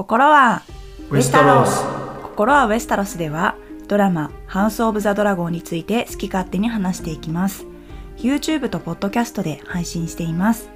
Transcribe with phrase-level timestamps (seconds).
[0.00, 0.62] 心は
[1.10, 1.84] ウェスタロス。
[2.22, 3.54] 心はウェスタロスでは
[3.86, 7.66] ドラマ「ハウス・オブ・ザ・ドラゴン」について好き勝手に話していきます。
[8.16, 10.70] YouTube と Podcast で配信しています。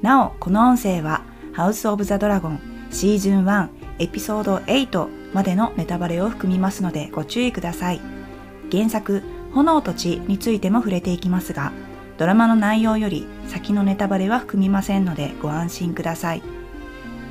[0.00, 1.20] なおこの音声は
[1.52, 8.00] 「ハウス・オブ・ザ・ドラゴン」シーズン1エピソード8までのネタバレを含みますのでご注意ください。
[8.70, 11.72] 原作「炎と血」についても触れていきますが
[12.16, 16.42] ドラマの内容より先のネタバレは含みませんのでご安心ください。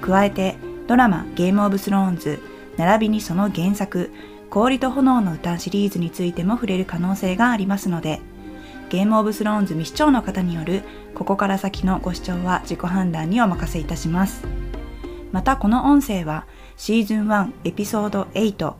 [0.01, 0.55] 加えて
[0.91, 2.41] ドラマ「ゲームオブスローンズ」
[2.75, 4.11] 並びにその原作
[4.51, 8.19] 「氷と炎の歌」シリーズについても触れる可能性がありますので
[8.89, 10.81] ゲームオブスローンズ未視聴の方による
[11.15, 14.45] ここから先のご視聴は自己判断にお任せいたします。
[15.31, 16.45] またこの音声は
[16.75, 18.73] シーズン1エピソード8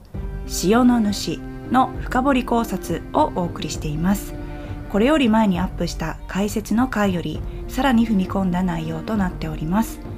[0.48, 1.40] 潮の主
[1.72, 4.34] の深掘り考察をお送りしています。
[4.90, 7.40] これより前にアップした解説の回より
[7.70, 10.11] さらに踏み込んだ内容となっております。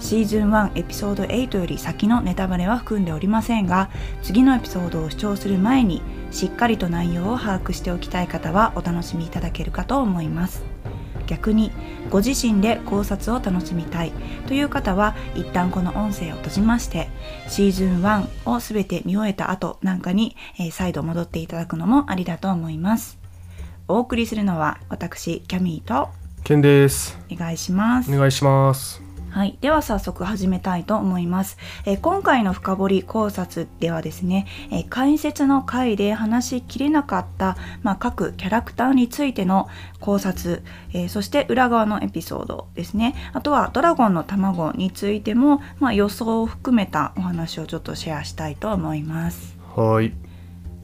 [0.00, 3.90] シーズン1エピソード8より先のネタバレは含んでおりませんが
[4.22, 10.64] 次のエピソードを視聴する前にしっかりと内容を把握しておきたい方はお楽しみいただけるかと思います。
[11.26, 11.70] 逆に
[12.10, 14.12] ご自身で考察を楽しみたい
[14.48, 17.08] という方は一旦この音声を閉じまして
[17.46, 23.18] シーズン1を全て見終えた後なんかに、えー再度戻っていただくのもありだと思います。
[23.86, 26.08] お送りするのは私キャミーと
[26.42, 27.16] ケンです。
[27.30, 28.12] お願いします。
[28.12, 28.99] お願いします
[29.30, 31.56] はい、では早速始めたいと思います。
[31.86, 39.68] えー今回の深掘り考察ではですね、えー解説の回で話しきれなかった、まあ、各キャラクターについての
[40.00, 49.56] 考察、えーそして裏側のエピソードですね、あとはドラゴンの卵についても、まあ、予想を含めたお話をちょっとシェアしたいと思います。
[49.76, 50.29] はい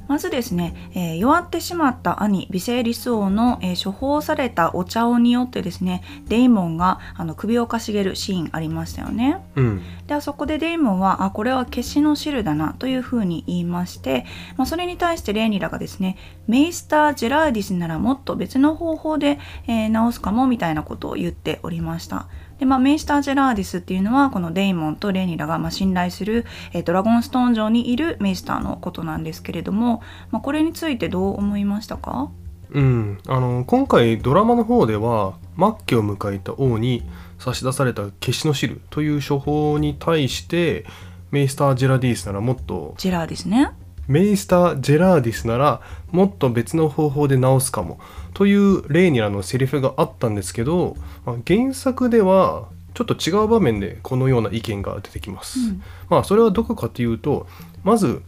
[0.09, 9.39] まずですね、えー弱ってしまった兄ビセイリス王の、えー処方されたお茶をによってですねデイモンがあの首をかしげるシーンありましたよね。
[9.57, 14.25] うんであそこでデイモンはあこれは消しの汁だなというふうに言いまして、
[14.57, 22.29] まあ、それに対してレイニラがですねメイスター・ジェラーディスならもっと別の方法で、えー直すかもみたいなことを言っておりました。
[22.59, 32.31] でまあ、メイスター・ジェラーディスっていうのはこのデイモンとレイニラがまあ信頼する、えードラゴンストーン城にいるメイスターのことなんですけれども、まあ、これについてどう思いましたか？
[32.71, 37.03] うんあの今回ドラマの方では末期を迎えた王に
[37.39, 40.85] 差し出された消しの汁という処方に対して
[41.31, 43.71] メイスター・ジェラディースならもっとジェラーですね。
[44.09, 45.81] メイスター・ジェラーディスなら
[46.11, 47.99] もっと別の方法で直すかも
[48.35, 55.59] というレイニラのセリフがあったんですけど、まあ原作ではちょっと違う場面でこのような意見が出てきます。
[55.59, 57.47] うんまあそれはどこかというと
[57.83, 58.23] まず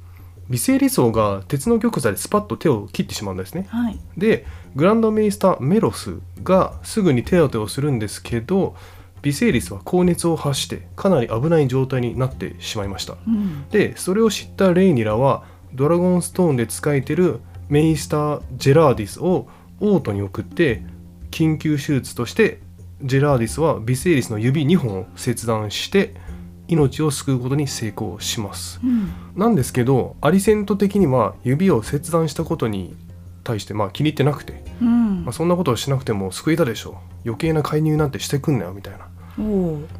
[0.51, 3.67] 微生理層が鉄の玉座でスパッと手を切ってしまうんですね。
[3.69, 4.47] はい、で
[4.77, 8.75] グランドメイスターメロスがすぐに手当てをするんですけど
[9.23, 13.17] 微生リスは高熱を発してかなり危ない状態になってしまいました。
[13.27, 15.45] うんでそれを知ったレイニラは
[15.75, 19.49] ドラゴンストーンで仕えてるメイスター・ジェラーディスを
[19.81, 20.83] オートに送って
[21.31, 22.61] 緊急手術として
[23.03, 26.15] ジェラーディスはビセイリスの指2本を切断して
[26.67, 28.81] 命を救うことに成功します。
[28.83, 29.11] うん。
[29.37, 32.97] なんですけどアリセント的には指を切断したことに
[33.45, 35.25] 対してまあ気に入ってなくて、うん。
[35.25, 39.09] まあ、そんなことをしなくても救えたでしょ余計な介入なんてしてくんなよみたいな。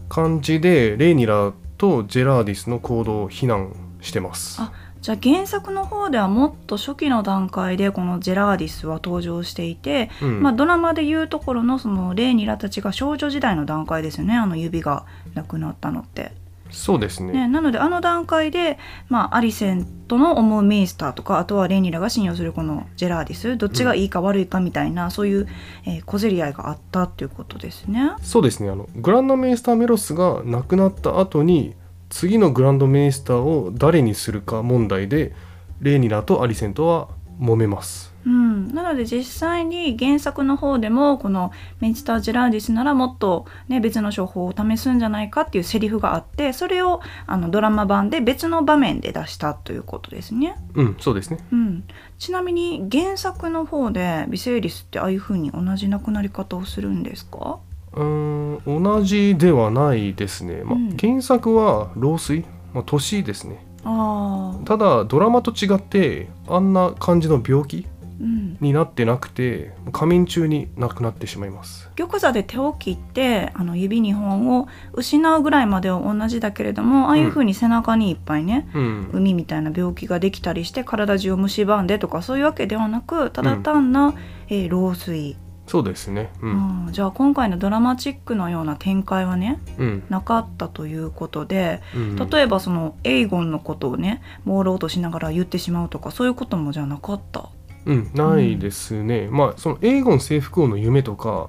[0.09, 4.61] 感じでレイニラとジェラーディスの行動を非難してます。
[4.61, 16.33] あじゃあ原作の方ではもっと初期の段階でこのジェラーディスは登場していて、うんまあ、ドラマでいうところのそのレイニラたちが少女時代の段階ですよねあの指がなくなったのって。
[16.71, 25.49] そうですねね、なのであの段階で、まあ、アリセントの思うメイスターとかあとはレイニラが信用するこのジェラーディスどっちがいいか悪いかみたいな、そういう、
[25.87, 28.13] えー小競り合いがあったっていうことですね。
[28.23, 31.75] そうですねあのグランドメイスターメロスが亡くなった後に
[32.11, 35.35] 次のグランドメイスターを誰にするか問題で
[35.81, 37.09] レイニラとアリセントは
[37.41, 38.09] 揉めます。
[38.27, 50.57] うん、なので実際に原作の方でもこのメンチター・ジェラーディスならもっと、ね、別の処方を試すんじゃないかっていうセリフがあってそれをあのドラマ版で別の場面で出したということですね。
[50.75, 51.39] うんそうですね。
[51.53, 51.85] うん、
[52.19, 57.61] ちなみに原作の方でビセイリスってああいう風に同じ亡くなり方をするんですか？
[57.93, 60.97] うーん同じではないですね、まあうん。
[60.97, 62.45] 原作は老衰、
[62.75, 63.65] まあ、年ですね。
[63.85, 67.87] ああ、ただドラマと違ってあんな感じの病気？
[68.21, 71.89] うん、になってなくて仮眠中に亡くなってしまいます。
[71.95, 79.11] 玉座で手を切ってあの指2本を失うぐらいまでは同じだけれどもああいう風に背中にいっぱいね、うん。
[79.13, 84.13] 海みたいな病気ができたりして体中を蝕んでとかそういうわけではなくただ単な、
[84.49, 85.37] えー老衰
[85.69, 86.33] そうですね。
[86.43, 86.93] うん、うん。
[86.93, 90.03] じゃあ今回のドラマチックのような展開はねうん。
[90.09, 97.51] なかったということでうん、例えばそのエイゴンのことをね朦朧としながら言ってしまうとかそういうこともじゃなかった？
[97.87, 101.49] うん、ないですね、まあそのエーゴン征服王の夢とか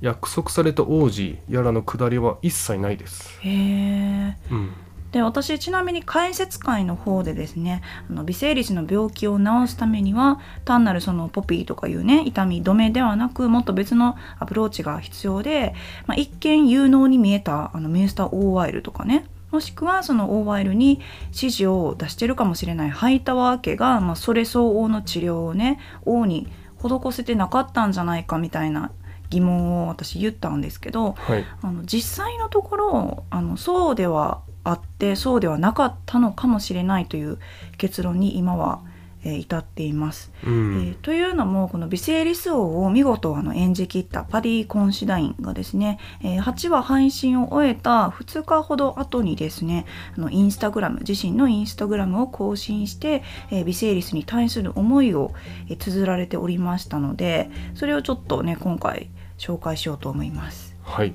[0.00, 4.70] 約束された王子やらのくだりは一切ないです、へえうん、
[5.12, 15.74] で私ちなみに解説会の方でですねあの微生理の病気を治すためには単なるそのポピーとかいうね痛み止めではなくもっと別のアプローチが必要で、
[16.06, 26.46] まあ、一見有能に見えたあのミュースターオーワイルとかねもしくはそのオーワイルに指示を出してるかもしれないハイタワー家が、まあ、それ相応の治療をね王に
[26.78, 28.92] 施せてなかったんじゃないかみたいな
[29.28, 31.44] 疑問を私言ったんですけどはい。
[31.62, 37.38] あの実際のところあのそうではあってそうではなかったのかもしれないという
[37.78, 38.80] 結論に今は、
[39.24, 40.32] えー至っています。
[40.44, 49.84] うえんーというのもこのビセイリス王を見事あの演じきったパディ・コンシダインがですね、えー8話配信を終えた2日ほど後にですね
[50.16, 55.32] あのインスタグラム自身のインスタグラムを更新して、えービセイリスに対する思いを、
[55.68, 60.74] えー綴られておりましたのでそれをちょっとね今回紹介しようと思います。
[60.82, 61.12] はい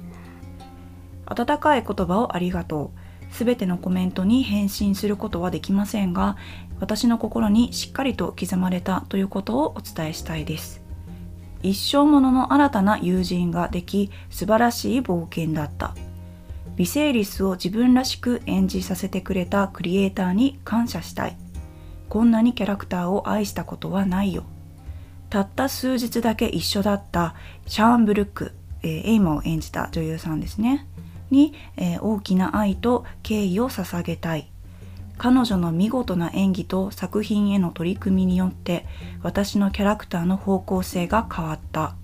[1.26, 3.05] 温かい言葉をありがとう。
[3.36, 6.38] すべてのコメントに返信することはできませんが、
[6.80, 10.82] 私の心にしっかりと刻まれたということをお伝えしたいです。
[11.62, 15.94] 一生ものの新たな友人ができ、素晴らしい冒険だった。
[16.78, 21.36] ビセイリスを自分らしく演じさせてくれたクリエイターに感謝したい。
[22.08, 24.46] こんなにキャラクターを愛したことはないよ。
[25.30, 27.36] たった数日だけ一緒だった
[27.68, 30.88] シャーンブルック、えーエイマを演じた女優さんですね。
[31.36, 34.50] に、えー大きな愛と敬意を捧げたい。
[35.18, 38.86] 彼女の見事な演技と作品への取り組みによって
[39.24, 41.96] 私のキャラクターの方向性が変わった。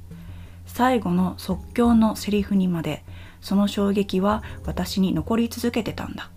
[0.65, 3.03] 最後の即興のセリフにまで
[3.41, 6.29] その衝撃は私に残り続けてたんだ。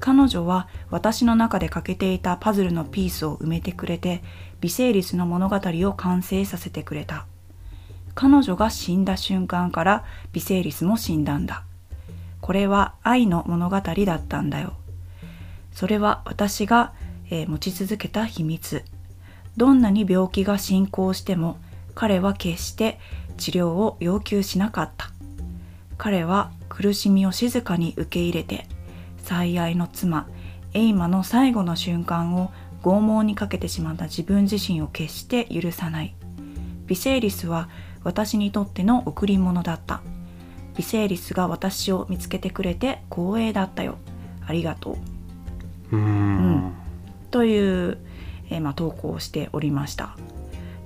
[0.00, 4.22] 彼女は私の中で欠けていたパズルのピースを埋めてくれて
[4.60, 7.26] 微生リスの物語を完成させてくれた。
[8.14, 11.64] 彼女が死んだ瞬間から微生リスも死んだんだ。
[12.48, 14.72] これは愛の物語だったんだよ。
[15.70, 16.94] それは私が、
[17.28, 18.84] えー持ち続けた秘密。
[19.58, 21.58] どんなに病気が進行しても
[21.94, 22.98] 彼は決して
[23.36, 25.10] 治療を要求しなかった。
[25.98, 28.66] 彼は苦しみを静かに受け入れて
[29.18, 30.26] 最愛の妻
[30.72, 32.50] エイマの最後の瞬間を
[32.82, 36.14] 拷問にかけてしまった自分自身を決して許さない。
[36.86, 37.68] ビセイリスは
[38.04, 40.00] 私にとっての贈り物だった。
[40.78, 43.98] ビセイリスが私を見つけてくれて光栄だったよ。
[44.46, 44.96] ありがと
[45.90, 45.96] う。
[45.96, 46.72] うーん。
[47.32, 47.98] という、
[48.48, 50.16] えーまあ、投稿をしておりました。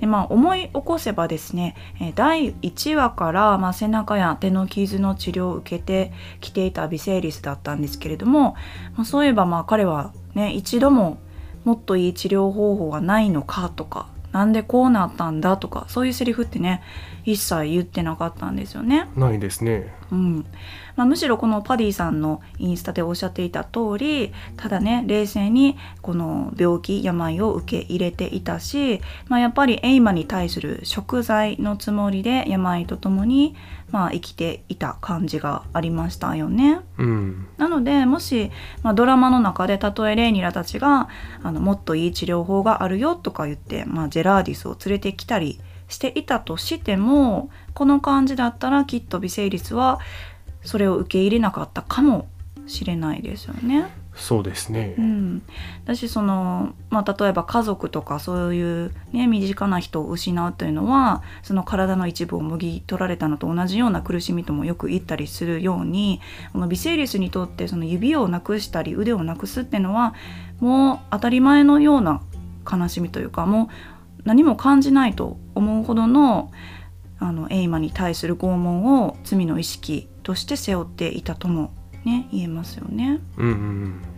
[0.00, 6.10] で、まあ、思い起こせばですねえー第1話から、まあ、背中や手の傷の治療を受けて
[6.40, 8.56] きていたビセイリスだったんですけれども、
[8.96, 11.18] まあ、そういえばまあ彼はね一度も
[11.64, 16.82] もっといい治療方法はないのかとかなんでこうなったんだとかそういうセリフってね
[17.24, 19.08] 一切言ってなかったんですよね。
[19.16, 20.46] ないですねうん
[20.94, 33.56] まあ、むしろこのパディさんのインスタでおっしゃっていた通りただね冷静にこの病気病を受け入れていたし、まあ、やっぱりエイマに対する贖罪のつもりで病とともに、
[33.90, 36.80] まあ、生きていた感じがありましたよね。
[36.98, 38.50] うんなのでもし、
[38.82, 41.08] まあ、ドラマの中でたとえレイニラたちが
[41.42, 45.60] あのもっといい治療法があるよとか言って、まあ、ジェラーディスを連れてきたり
[45.92, 50.00] していたとしてもこの感じだったらきっと微生リスは
[50.62, 52.28] それを受け入れなかったかも
[52.66, 54.02] しれないですよね。
[54.14, 55.42] そうですねうん、
[55.86, 66.20] だしその、まあ、例えば家族とかそういう、ね、身近な人を失うというのはその体の一部をもぎ取られたのと同じような苦しみともよく言ったりするように
[66.52, 70.14] この微生リスにとってその指をなくしたり腕をなくすっていうのは
[70.60, 72.20] もう当たり前のような
[72.70, 73.68] 悲しみというかもう
[74.24, 76.50] 何も感じないと思うほどの
[77.18, 81.72] あのエイマに対する拷問を罪の意識として背負っていたとも、
[82.04, 83.20] ね、言えますよね。
[83.36, 83.54] うんうん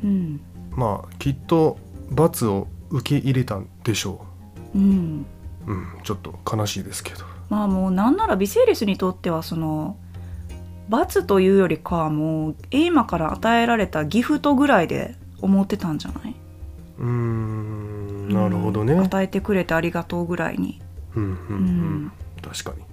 [0.02, 0.10] うん。
[0.10, 0.40] うん。
[0.70, 1.78] まあきっと
[2.10, 4.24] 罰を受け入れたんでしょ
[4.74, 4.78] う。
[4.78, 5.26] ん、
[5.66, 7.24] ううんちょっと悲しいですけど。
[7.50, 9.96] まあもうなんならビセイリスにとってはその
[10.88, 16.34] 罰というよりかはもうエイマから与えられたギフトぐらいで思ってたんじゃない？
[16.98, 18.92] うーんなるほどね。
[18.94, 20.80] うん与えてくれてありがとうぐらいに。
[21.14, 22.12] うんうんうん。
[22.42, 22.84] 確かに。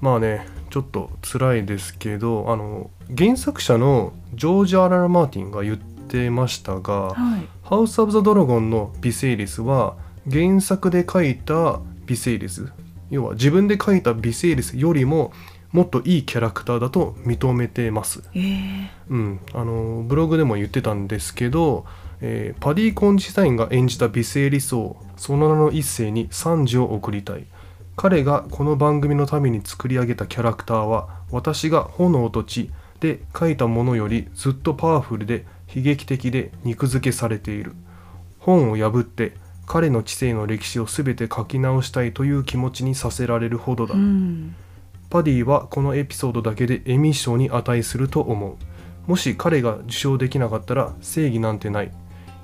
[0.00, 9.94] まあねちょっと辛いですけどあの原作者のジョージ・アララ・マーティンが言ってましたがはい、「ハウス・オブ・ザ・ドラゴン」のビセイリスは
[10.30, 12.70] 原作で書いたビセイリス
[13.10, 15.32] 要は自分で描いたビセイリスよりも
[15.72, 18.22] もっといいキャラクターだと認めてます。
[18.32, 21.84] えー、うん、あのブログでも言ってたんですけど、
[22.26, 27.44] えーパディ・コンジサインが演じたビセイリス王その名の一世に賛辞を送りたい。
[27.96, 37.74] 彼がこの番組のために作り上げたキャラクターは私が炎と血で描いたものよりずっとパワフルで悲劇的で肉付けされている。
[38.38, 39.34] 本を破って
[39.66, 44.56] 彼の知性の歴史を全て書き直したいという気持ちにさせられるほどだ、うん。
[45.10, 48.56] パディはこのエピソードだけでエミー賞に値すると思う。
[49.10, 51.92] もし彼が受賞できなかったら正義なんてない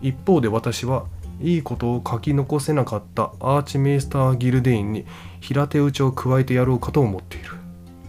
[0.02, 1.04] 一方で私は
[1.40, 5.06] いいことを書き残せなかったアーチメイスター・ギルデインに
[5.40, 7.50] 平手打ちを加えてやろうかと思っている、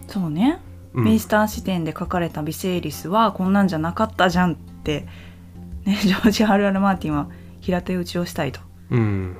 [0.08, 0.60] そうね、
[0.92, 1.04] うん。
[1.04, 5.06] メイスター視点で書かれたビセイリスはこんなんじゃなかったじゃんって、
[5.84, 7.28] ね、ジョージ・ハルアル・マーティンは
[7.60, 9.36] 平手打ちをしたいと、うん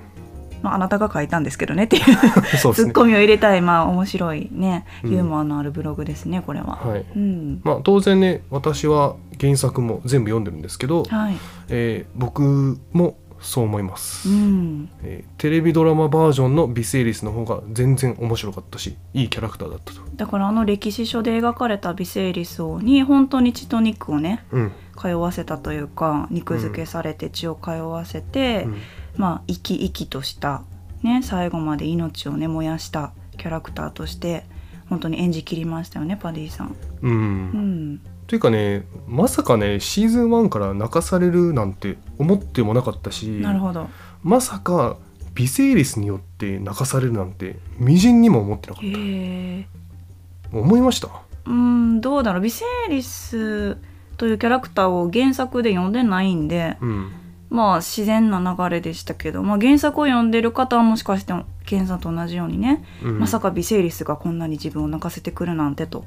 [0.63, 2.05] まあ、あなたが書いたんですけどねっていう
[2.57, 5.13] ツッコミを入れたいまあ面白いねうん。
[5.13, 6.77] ユーモアのあるブログですねこれは。
[6.77, 7.05] はい。
[7.17, 7.61] うん。
[7.65, 11.37] まあ当然ね私は原作も全部読んでるんですけど、はい。
[11.69, 14.89] えー僕もそう思います、うん。
[15.03, 20.01] えーテレビドラマバージョンのビセイリスの方が全然面白かったしいいキャラクターだったと。
[20.15, 28.77] だからあの歴史書で描かれたビセイリス王に本当に血と肉をねうん、通わせたというか肉付けされて血を通わせて、うん
[29.17, 30.63] まあ生き生きとした、
[31.03, 34.45] ね、最後まで命をね燃やしたキャラクターとして
[34.89, 36.77] 本当に演じきりましたよねパディさん。
[37.03, 43.89] うんうん、というかねまさかねシーズン1から泣かされるなんて思ってもなかったしなるほど。
[44.23, 44.97] まさか
[45.35, 48.85] ビセイリスによって泣かされるなんてみじんにも思ってなかっ。
[48.85, 51.09] た思いました？
[51.47, 53.77] うんどうだろうビセイリス
[54.19, 57.13] というキャラクターを原作で読んでないんでうん
[57.53, 61.35] まあ自然な流れでしたけど、まあ、原作を読んでる方はもしかして
[61.67, 63.19] ケンさんと同じようにね、うん。
[63.19, 66.07] まさかビセイリスがこんなに自分を泣かせてくるなんてと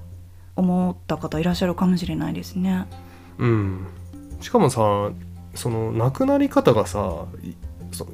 [0.56, 2.88] 思った方いらっしゃるかもしれないですね。
[3.38, 3.88] うん。
[4.42, 5.12] しかもさ
[5.54, 7.26] その亡くなり方がさ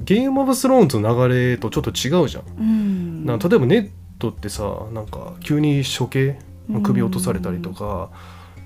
[0.03, 2.43] ゲームオブスローンズの流れとちょっと違うじゃん。
[2.59, 6.37] うん、な例えばネットってさなんか急に処刑
[6.83, 8.09] 首落とされたりとか、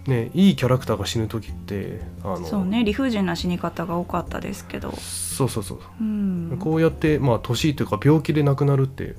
[0.08, 5.80] ね、いいキャラクターが死ぬ時ってあのそうね理不尽な死に方が多かったですけど、そうそうそう。
[6.00, 9.16] うん、こうやってまあ年というか病気で亡くなるって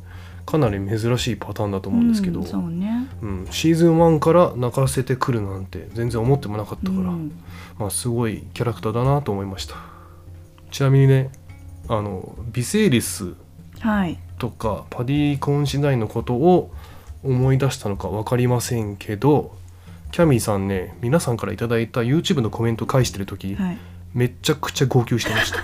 [0.46, 3.08] かなり珍しいパターンだと思うんですけど、うんそうね。
[3.20, 7.32] うんシーズン1から泣かせてくるなんて全然思ってもなかったから、うん。
[7.78, 9.74] まあ、すごいキャラクターだなと思いました。
[10.70, 11.30] ちなみにね
[11.88, 13.34] あのビセイリス
[13.80, 14.18] はい。
[14.38, 16.72] とかパディ・コンシダインのことを
[17.24, 19.55] 思い出したのか分かりませんけど
[20.16, 23.78] キャミーさんね皆さんから頂いた YouTube のコメント返してる時、はい。
[24.14, 25.58] めっちゃくちゃ号泣してました。
[25.60, 25.62] い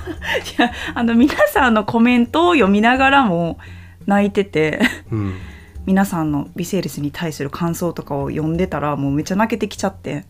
[0.59, 3.57] やあの皆さんのコメントを読みながらも
[4.05, 4.79] 泣いてて
[5.11, 5.35] うん。
[5.87, 10.27] 皆さんのビセイリスに対する感想とかを読んでたらもうめっちゃ泣けてきちゃって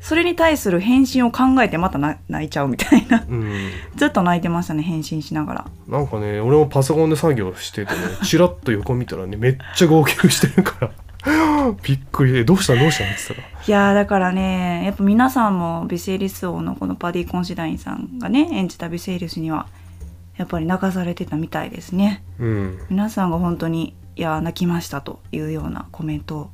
[0.00, 3.26] それに対する返信を考えてまたな泣いちゃうみたいな。
[3.28, 3.70] うん。
[3.94, 5.66] ずっと泣いてましたね返信しながら。
[5.86, 10.90] なんかね俺もパソコンで作業しててねチラッと横見たらねめっちゃ号泣してるから
[11.82, 12.32] びっくり。
[12.32, 12.74] でどうした？
[12.76, 13.04] どうした？
[13.04, 13.64] って言ってたら。
[13.66, 19.66] いやーだからねやっぱ皆さんもビセイリス王のこのパディ・コンシダインさんがね演じたビセイリスには
[20.36, 22.22] やっぱり泣かされてたみたいですね。
[22.38, 22.78] うん。
[22.90, 26.50] 皆さんが本当にいやー泣きましたというようなコメントを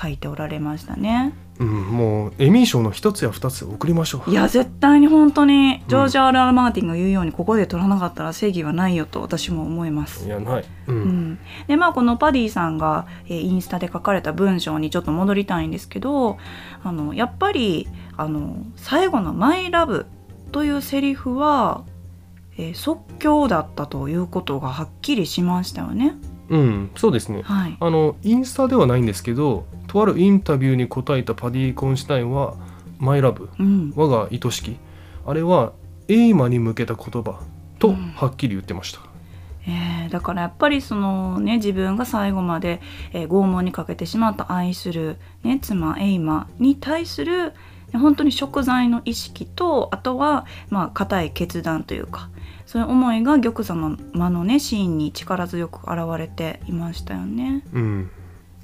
[0.00, 4.30] 書いておられましたねうん、もうエミー賞の一つや二つ送りましょう。
[4.30, 10.24] いや絶対に本当にジョージ・アール・アル・マーティンが言うようにここで取らなかったら正義はないよと私も思います。
[10.24, 10.94] いやない、うん。
[10.94, 11.38] うん、
[11.68, 16.38] でまあこのパディさんが、えーインスタで書かれた文章にちょっと戻りたいんですけど
[16.82, 21.84] あのやっぱりあの最後の「My love」というセリフは、
[22.56, 26.14] えー即興だったということがはっきりしましたよね。
[26.50, 27.42] うん、そうですね。
[27.42, 34.76] はい、あのインスタではないんですけどとあるインタビューに答えたパディ・コンシュタインは「My love うん、我が愛しき」
[35.26, 35.72] あれは
[36.08, 37.40] エイマに向けた言葉
[37.78, 38.12] とうん。
[38.16, 39.00] はっきり言ってました、
[39.66, 42.80] えーだからやっぱりそのね自分が最後まで、
[43.12, 47.52] えー拷問にかけてしまった愛する、ね、妻エイマに対する
[47.92, 52.29] ね本当に贖罪の意識とあとはまあ固い決断というか
[52.70, 57.64] そういう思いが玉座の間のねシーンに力強く現れていましたよね。
[57.72, 58.10] うん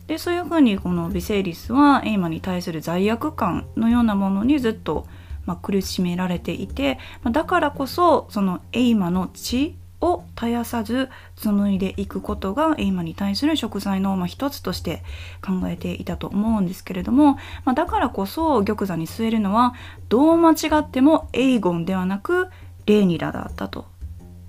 [0.06, 5.08] でそういうふうにこのビセイリスはエイマに対する罪悪感のようなものにずっと、
[5.44, 15.02] まあ、苦しめられていて、まあだからこそそのエイマの血を絶やさず紡いでいくことがエイマに対する贖罪のまあ一つとして
[15.44, 19.74] 考えていたと思うんですけれども、まあ、だからこそ玉座に据えるのは
[20.08, 22.46] どう間違ってもエイゴンではなく
[22.86, 23.95] レーニラだったと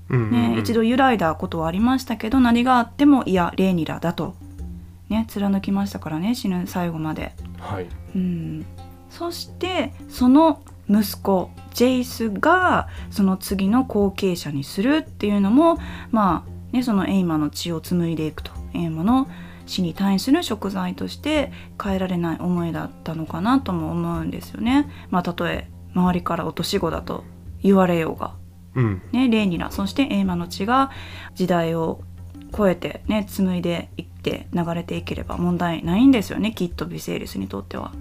[0.10, 4.36] ね、一度揺らいだことはありましたけど何があってもいやレーニラだと、
[5.10, 7.34] ね、貫きましたからね死ぬ最後まで。
[7.60, 7.88] はい。
[8.16, 8.66] うん、
[9.10, 15.78] そしてその息子ジェイスがその次の後継者にするっていうのも
[16.12, 18.52] まあねそのエイマの血を紡いでいくと。
[18.74, 19.28] エイマの
[19.66, 24.90] 死に対する贖罪として変えられない思いだったのかなとも思うんですよね。
[25.10, 27.24] まあ、たとえ周りから落とし子だと
[27.62, 28.34] 言われようが
[28.78, 29.02] うん。
[29.12, 29.72] ね、レーニラ。
[29.72, 30.92] そしてエイマの血が
[31.36, 32.00] 時代を
[32.56, 37.92] 超えてね紡いでいって流れていければ問題ないんですよねきっとビセイリスにとっては、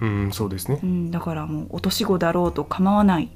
[0.00, 0.80] うんそうですね。
[0.82, 3.30] うん、だからもう落とし子だろうと構わない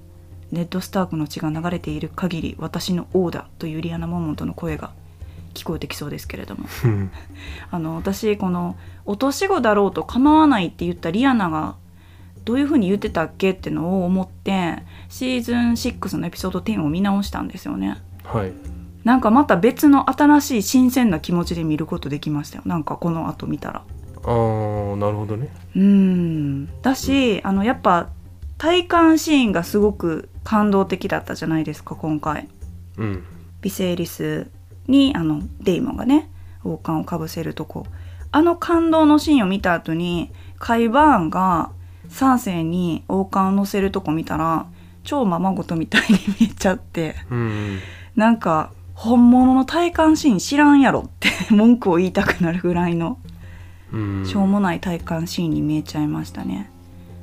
[0.51, 4.93] ネッド・スタークの血が流れている限り私の王だというリアナ・モモントの声が
[5.55, 6.67] 聞こえてきそうですけれども。
[6.85, 7.11] うん。
[7.71, 11.77] あの私この落とし子だろうと構わないって言ったリアナが
[12.47, 18.01] どういう風に言ってたっけってのを思ってシーズン6のエピソード10を見直したんですよね。
[18.23, 18.53] はい。
[19.03, 22.63] なんかまた別の新しい新鮮な気持ちで見ることできましたよ。
[22.65, 23.83] なんかこの後見たら。
[24.23, 25.49] あーなるほどね。
[25.75, 26.83] うーん。
[26.83, 28.11] だしあのやっぱ
[28.59, 32.49] 体感シーンがすごく感動的だったじゃないですか今回。
[32.97, 33.25] うん。
[33.61, 34.49] ビセイリス
[34.87, 36.31] にあのデイモンがね
[36.63, 37.87] 王冠をかぶせるとこ。
[38.31, 41.71] あの感動のシーンを見た後にカイバーンが
[42.09, 44.67] サーセイに王冠を乗せるとこ見たら
[45.05, 47.79] 超ままごとみたいに見えちゃってうん。
[48.15, 53.19] なんか本物の体感シーン知らんやろって文句を言いたくなるぐらいの
[53.93, 54.27] うん。
[54.27, 56.71] しょうもない体感シーンに見えちゃいましたね。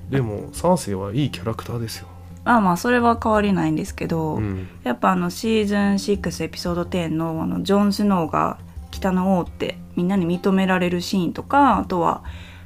[0.09, 2.07] でもサーセイはいいキャラクターですよ。
[2.45, 4.67] まあまあそれは変わりないんですけど、うん。
[4.83, 8.59] やっぱあのシーズン6エピソード10のあのジョン・スノーが
[8.91, 12.23] 北の王ってみんなに認められるシーンとかあとは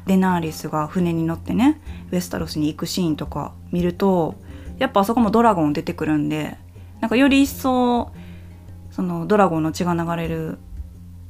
[0.08, 1.80] デナーリスが船に乗ってね
[2.12, 4.36] ウェスタロスに行くシーンとか見ると
[4.80, 6.58] やっぱあそこもドラゴン出てくるんで
[7.02, 8.12] なんかより一層
[8.92, 10.58] そのドラゴンの血が流れる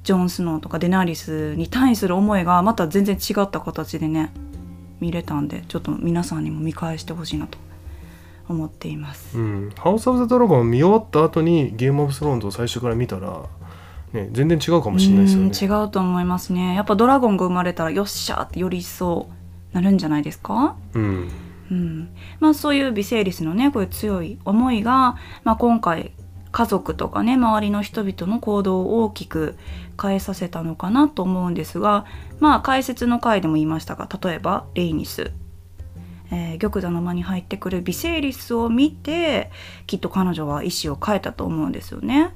[0.04, 4.32] ジョン・スノーとかデナーリスに対する思いがまた全然違った形でね
[5.02, 7.58] 見れたんでちょっと皆さんにも見返してほしいなと
[8.48, 9.38] 思っています。
[9.38, 13.44] うん、ハウス・オブ・ザ・ドラゴン見終わった後にゲーム・オブ・スローンズを最初から見たら、
[14.14, 15.46] ね、全然違うかもしれないですよね。
[15.48, 16.76] うん違うと思いますね。
[16.76, 19.28] やっぱドラゴンが生まれたらよっしゃーってより一層
[19.74, 20.76] なるんじゃないですか？
[20.94, 21.30] うん。
[21.70, 22.10] うん。
[22.40, 26.12] まあそういうビセイリスのねこういう強い思いが、まあ、今回
[26.54, 29.58] 家族とかね周りの人々の行動を大きく
[30.02, 32.06] 変えさせたのかなと思うんですが
[32.40, 35.34] まあ解説の回でも言いましたが例えばレイニス、
[36.32, 39.52] えー玉座の間に入ってくるビセイリスを見て
[39.86, 42.34] きっと彼女は意志を変えたと思うんですよね。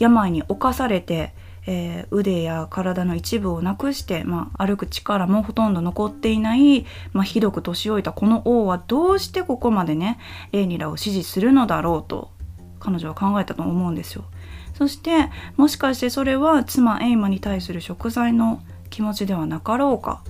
[0.00, 1.32] 病に侵されて、
[1.66, 10.18] えー腕や体の一部をなくして、まあ、歩く力もほとんど残っていない、まあ、ひどく年老いたこの王はどうしてここまでね
[10.52, 12.30] レイニラを支持するのだろうと
[12.80, 14.24] 彼女は考えたと思うんですよ。
[14.74, 20.22] そしてもしかしてそれは妻エイマに対する贖罪の気持ちではなかろうか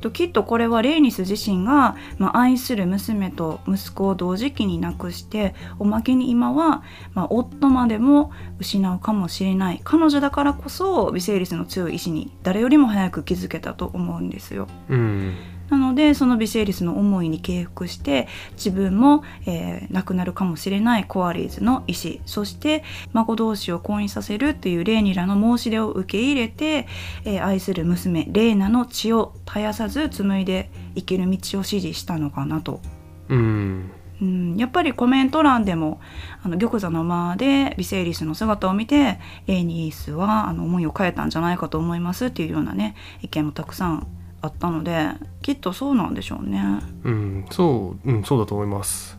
[0.00, 6.82] ときっとこれはレイニス自身が、まあ、愛する娘と息子を同時期に亡くしておまけに今は、
[7.14, 14.68] まあ、夫までも失うかもしれない彼女だからこそ微生物の強い意志に誰よりも早く気づけたと思うんですよ。
[14.88, 15.34] うん
[15.70, 26.86] なのでそのビセイリスの思いに敬服して自分も、えー亡くなるかもしれないコアリーズの意思そして孫同士を婚姻させるっていうレーニラの申し出を受け入れて、
[27.24, 32.80] えー愛する娘レーナの血を絶やさず紡いで生きる道を指示したのかなと。
[33.28, 36.00] うんうん、やっぱりコメント欄でも
[36.42, 44.06] あの玉座の間でビセイリスの姿を見てレーニースはあの思いを変えたんじゃないかと思いますっていうようなね意見もたくさん
[44.46, 45.10] あったので
[45.42, 46.80] きっとそうなんでしょうね。
[47.04, 49.18] うんそう、うん、そうだと思います。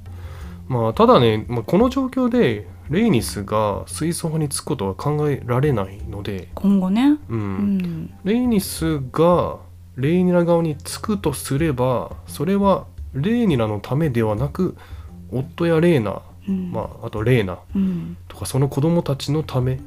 [0.67, 9.57] まあただね、まあ、この状況でレイニスが水槽につくことは考えられないので、今後ね、うんうん、レイニスが
[9.95, 14.75] レイニラ側につくとすればそれはレイニラのためではなく
[15.31, 19.79] 夫やレーナ、うんまあ、あとレーナうん、とかその子供たちのためっ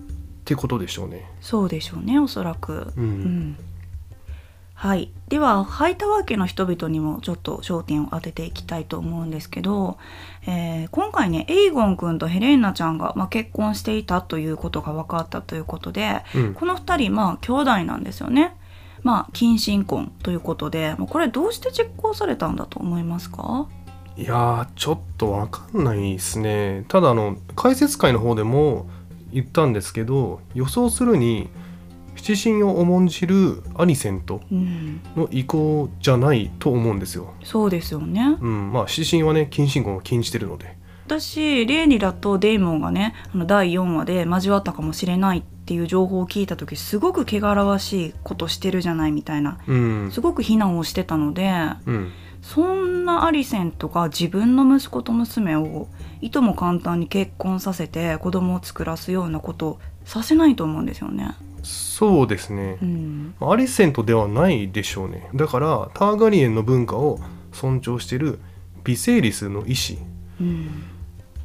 [0.45, 1.31] てことでしょうね。
[1.41, 2.93] そうでしょうねおそらく。
[2.97, 3.57] うんうん
[4.81, 9.99] はい、ではハイタワー家の人々にもちょっと焦点を当てていきたいと思うんですけど、
[10.47, 16.55] えー今回ねエイゴン君とヘレーナちゃんが、まあ、結婚していたということが分かったということでうん。
[16.55, 18.57] この2人まあ兄弟なんですよね。
[19.03, 23.69] まあ近親婚ということでこれどうして実行されたんだと思いますか？
[24.17, 26.87] いやーちょっとわかんないですね。
[26.89, 28.89] ただあの解説会の方でも
[29.31, 31.51] 言ったんですけど予想するに
[32.21, 37.35] 七神を重んじるアニセントうんの意向じゃないと思うんですよ。
[37.43, 38.37] そうですよね。
[38.41, 51.51] うん、まあ七神はね近親婚を禁じてるので私レーニラとデイモンがねあの第4話で交わったかもしれないっていう情報を聞いた時すごく汚らわしいことしてるじゃないみたいなうんすごく非難をしてたので
[51.87, 55.89] うんそんなアリセントが自分の息子と娘を
[56.21, 61.35] いとも簡単に結婚させて子供を作らすようなことさせないと思うんですよね。
[61.63, 62.79] そうですね。
[62.83, 65.29] う、ん、アリセントではないでしょうね。
[65.35, 67.19] だからターガリエンの文化を
[67.53, 68.39] 尊重してる
[68.85, 69.99] ビセイリスの意思
[70.41, 70.83] うん。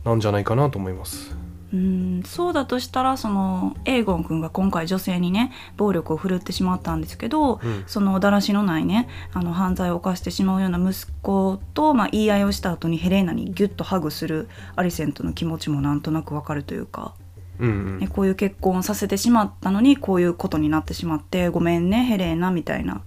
[0.03, 1.35] なんじゃないかなと思います。
[1.73, 2.23] うん。
[2.25, 7.83] そうだとしたらそのエーゴン君が今回女性にね暴力を振るってしまったんですけど、うん。
[7.87, 17.13] そのだらしのないねあの犯罪を犯してしまうような息子と、まあ、言い合いをした後にヘレーナにギュッとハグするアリセントの気持ちもなんとなくわかるというか、
[17.59, 17.99] うんうん。
[17.99, 23.01] ね、こういう結婚をさせてしまったのにこういうことになってしまってごめんねヘレーナみたいな。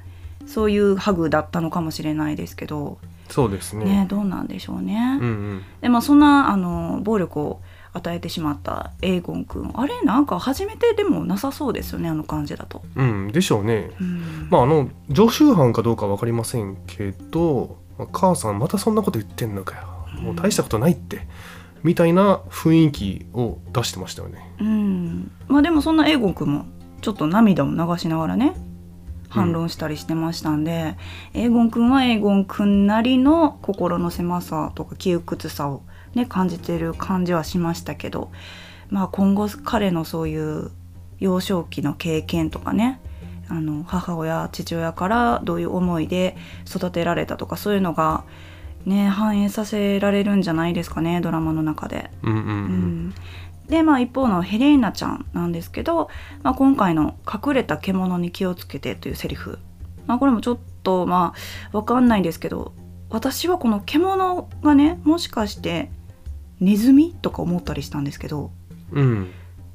[0.47, 3.85] そういうハグだったのかもしれないですけど、そうですね。
[3.85, 5.19] ね、どうなんでしょうね。
[5.21, 5.63] うんうん。
[5.83, 7.61] でもそんなあの暴力を
[7.93, 9.71] 与えてしまったエーゴン君。
[9.75, 12.83] あれなんか初めてでもなさそうですよねあの感じだと。
[12.97, 13.91] うんでしょうね。
[14.01, 14.49] うん。
[14.51, 19.99] まああの常習犯かどうか分かりませんけど、まあ母さんまたそんなこと言ってんのかよ。
[20.23, 21.29] もう大したことないって、
[21.83, 24.53] みたいな雰囲気を出してましたよね。
[24.61, 25.31] うん。
[25.47, 26.67] まあでもそんなエーゴン君も
[27.01, 28.55] ちょっと涙を流しながらね
[29.29, 30.97] 反論したりしてましたんで、
[31.35, 35.83] エーゴン君はエーゴン君なりの心の狭さとか窮屈さを
[36.15, 38.31] ね感じてる感じはしましたけど
[38.89, 40.71] まあ今後彼のそういう
[41.21, 43.01] 幼少期の経験とかね
[43.49, 46.37] あの母親父親からどういう思いで
[46.67, 48.25] 育てられたとかそういうのが
[48.89, 52.11] ね反映させられるんじゃないですかねドラマの中で。
[52.23, 53.09] うんうんううん。
[53.09, 53.15] ん
[53.69, 56.09] でまあ一方のヘレーナちゃんなんですけど、
[56.43, 59.59] まあ、今回の「隠れた獣に気をつけて」というセリフ、
[60.07, 61.35] まあ、これもちょっとま
[61.73, 62.73] あわかんないんですけど
[63.11, 65.91] 私はこの獣がねもしかして
[66.61, 68.51] ネズミとか思ったりしたんですけど
[68.93, 69.29] うん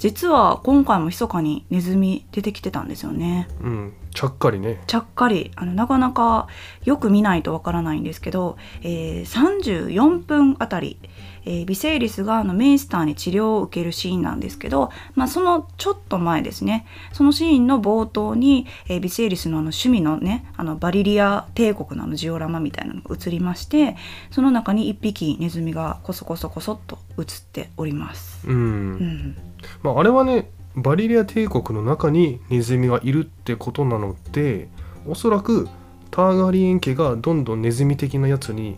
[0.03, 3.47] 実は今回も密かにネズミ出てきてたんですよね。
[3.61, 3.93] うん。
[4.13, 4.83] ちゃっかりね。
[4.85, 5.51] ちゃっかり。
[5.55, 6.49] あのなかなか
[6.83, 10.99] よく見ないとわからないんですけど、えー34分あたり、
[11.45, 16.85] えービセイリスがあのメイスターに治療を受けるシーンなんですけど、まあ、そのちょっと前ですね。
[17.11, 23.95] そのシーンの冒頭に、えービセイリスのあの趣味のねあのバリリア帝国のあのジオラマみたいなのが映りまして
[24.31, 28.47] その中に1匹ネズミがコソコソコソっと映っております。
[28.47, 29.37] うん、うん。
[29.81, 34.69] まあ、あれはねバリリア帝国の中にネズミがいるってことなので
[35.05, 35.67] おそらく
[36.09, 38.77] ターガリエン家がどんどんネズミ的なやつに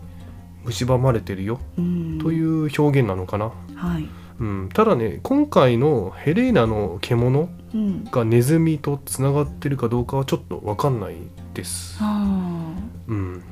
[0.70, 4.08] 蝕まれてるようん、という表現なのかな、はい、
[4.40, 11.16] うん、ただね今回のヘレーナの獣うん、がネズミとつながってるかどうかはちょっと分かんない
[11.52, 13.42] です、うん。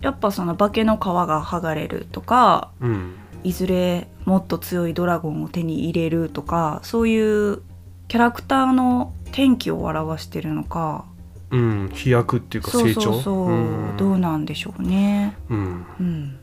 [0.00, 7.62] やっぱその化けの皮が剥がれるとかうん、いずれもっと強いドラゴンを手に入れるとかそういう
[8.08, 11.04] キャラクターの転機を表してるのか
[11.50, 13.22] うん、飛躍っていうかそう成長そう。
[13.22, 13.52] そう、
[13.92, 13.96] ん。
[13.96, 15.36] どうなんでしょうね。
[15.48, 16.38] うん、うん、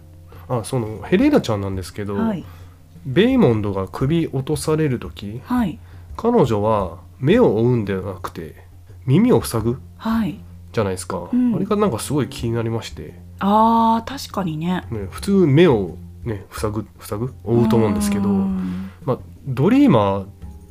[0.49, 2.43] あそのヘレーナちゃんなんですけど、はい。
[3.05, 5.79] ベイモンドが首落とされる時はい。
[6.15, 8.55] 彼女は目を追うんではなくて
[9.05, 10.39] 耳を塞ぐはい。
[10.73, 11.55] じゃないですか、うん。
[11.55, 14.83] あれがなんかすごい気になりまして、あー確かにね。
[14.91, 17.33] ね、普通目をね塞ぐ塞ぐ？
[17.43, 18.91] 追うと思うんですけどうん。
[19.05, 20.25] まあドリーマー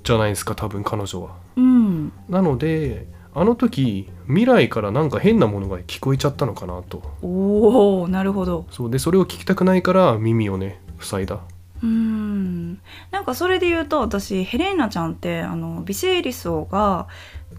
[0.04, 1.36] じゃないですか多分彼女は。
[1.56, 2.12] うん。
[2.28, 3.06] なので
[3.38, 8.64] あの時未来からなんか変なものが聞こえちゃったのかなとおおなるほど。
[8.70, 11.40] そうでそれを聞きたくないから耳をね塞いだ
[11.82, 12.74] うん
[13.10, 17.08] なんかそれで言うと私ヘレーナちゃんってあのビセイリス王が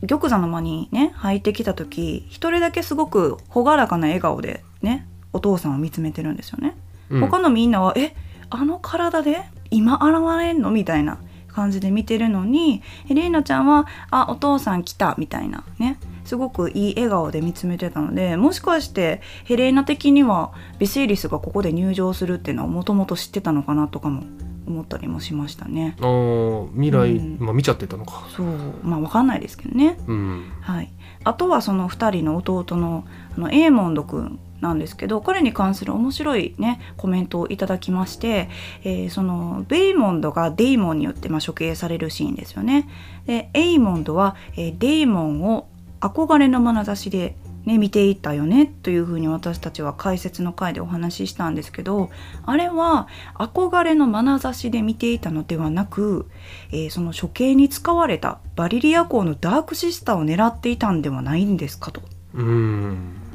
[0.07, 6.75] 玉座の間にね入ってきた時一人だけすごく朗らかな笑顔でねお父さんを見つめてるんですよね。
[7.11, 8.15] うん他のみんなは「え
[8.49, 11.19] あの体で今現れんの?」みたいな
[11.57, 15.97] 感じで見てるのにヘレーナちゃんは「あお父さん来た」みたいなね。
[16.23, 24.23] すごくいい笑顔で見つめてたのでもしかしてヘレーナ的にはビセイリスがここで入場するっていうのはもともと知ってたのかなとかも
[24.67, 25.95] 思ったりもしましたね。
[26.01, 27.37] あー未来、うん。
[27.39, 28.27] まあ見ちゃってたのか。
[28.35, 28.47] そう。
[28.83, 29.97] まあわかんないですけどね。
[30.05, 30.51] うん。
[30.59, 30.91] はい、
[31.23, 33.05] あとはその2人の弟の
[33.37, 38.49] あのエーモンド君なんですけど彼に関する面白いねコメントをいただきまして、
[38.83, 42.87] えーそのベイモンドがデイモンによってまあ処刑されるシーンですよね。
[43.25, 45.67] でエイモンドは、えーデイモンを
[45.99, 52.11] 憧れの眼差しで、ね、見ていたよねというふうに私たちは解説の回でお話ししたんですけど
[52.45, 56.29] あれは憧れの眼差しで見ていたのではなく、
[56.71, 62.01] えーその処刑に使われたバリリア港のダークシスターを狙っていたんではないんですかと
[62.33, 63.26] うん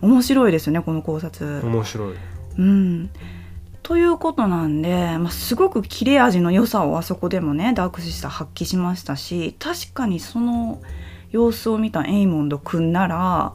[0.00, 1.60] 面白いですよねこの考察。
[1.64, 2.14] 面白い。
[2.58, 3.10] うん、
[3.82, 10.82] ということなんで、まあ、すごく切れ味の良さをあそこでもねダークシスター発揮しましたし確かにその
[11.30, 13.54] 様子を見たエイモンド君なら、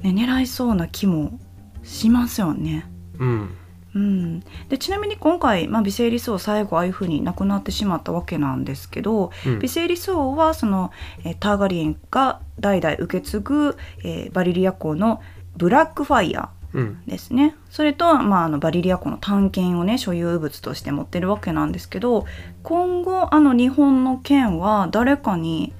[0.00, 1.38] ね、狙いそうな気も
[1.82, 2.86] しますよね。
[3.18, 3.56] うん。
[3.92, 9.58] うん、でちなみに今回、まあ、ビセイリス王最後ああいう風に亡くなってしまったわけなんですけど、うん。
[9.58, 10.92] ビセイリス王はその、
[11.24, 15.20] えーターガリエンが代々受け継ぐ、えーバリリア公の
[15.56, 17.02] ブラックファイヤうん。
[17.06, 17.56] ーですね。
[17.68, 22.26] それと、まあ、あのバリリア公の探検をね所有物として持ってるわけなんですけど
[22.62, 25.72] 今後あの日本の剣は誰かに、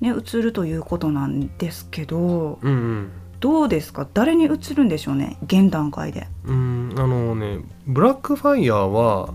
[0.00, 3.10] ね、移るということなんですけどうんうん。
[3.40, 4.06] どうですか？
[4.14, 5.36] 誰に移るんでしょうね？
[5.44, 6.28] 現段階で。
[6.44, 6.94] うん。
[6.96, 9.34] あのねブラックファイヤーは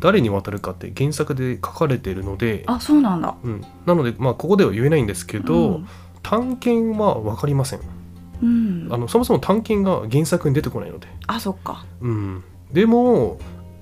[0.00, 3.34] 誰に渡るかって原作で書かれているので、あそうなんだ。
[3.42, 5.88] うん、なのでまあここでは言えないんですけど、うん。
[6.22, 7.80] 探検は分かりません
[8.42, 11.84] うん、あのそもそも探検が原作に出てこないので、あそっか。
[12.00, 13.38] うん、でも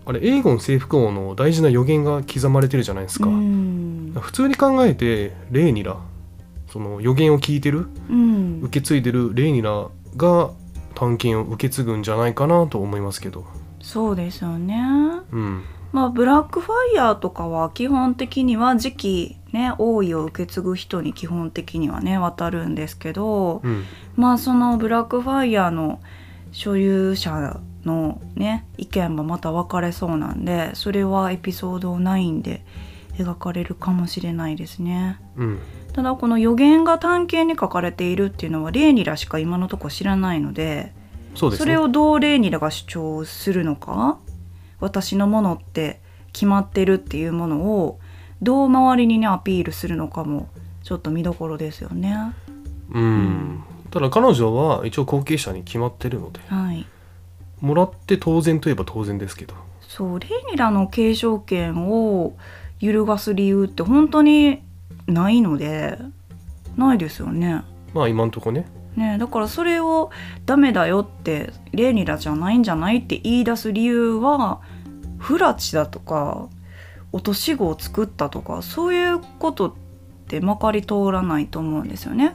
[0.06, 4.14] あれエーゴン征服王の大事な予言が刻まれてるじゃないですか、うん。
[4.20, 5.96] 普通に考えてレーニラ
[6.68, 8.60] その予言を聞いてるうん。
[8.62, 10.50] 受け継いでるレーニラが
[10.94, 13.44] 探検を受け継ぐんじゃないかなと思いますけど。
[13.80, 14.80] そうですよね。
[15.32, 15.64] うん。
[15.92, 23.84] まあブラックファイヤーとかは基本的には次期ね王位を受け継ぐ人に基本的にはね渡るんですけどうん。
[24.14, 26.00] まあそのブラックファイヤーの
[26.52, 32.64] 所有者のね意見もまた分かれそうなんでそれはエピソード9で
[33.14, 35.18] 描かれるかもしれないですね。
[35.36, 35.58] うん。
[35.94, 40.92] ただこの予言が探検に書かれているっていうのはレーニラしか今のところ知らないので
[41.34, 41.56] そね。
[41.56, 44.18] それをどうレーニラが主張するのか
[44.78, 46.00] 私のものって
[46.34, 47.98] 決まってるっていうものを
[48.46, 50.48] どう周りにねアピールするのかも
[50.84, 52.32] ちょっと見どころですよね。
[52.92, 56.86] うんただ彼女は一応後継者に決まってるのではい
[57.60, 62.36] もらって当然といえば当然ですけどそうレーニラの継承権を
[62.78, 64.62] 揺るがす理由って本当に
[65.08, 65.98] ないので
[66.76, 67.64] ないですよね。
[67.94, 70.10] まあ今んとこねねだからそれを
[70.44, 74.60] ダメだよってレーニラじゃないんじゃないって言い出す理由は
[75.18, 76.48] フラチだとか
[77.16, 79.72] 落とし子を作ったとかそういうことっ
[80.28, 82.34] てまかり通らないと思うんですよね。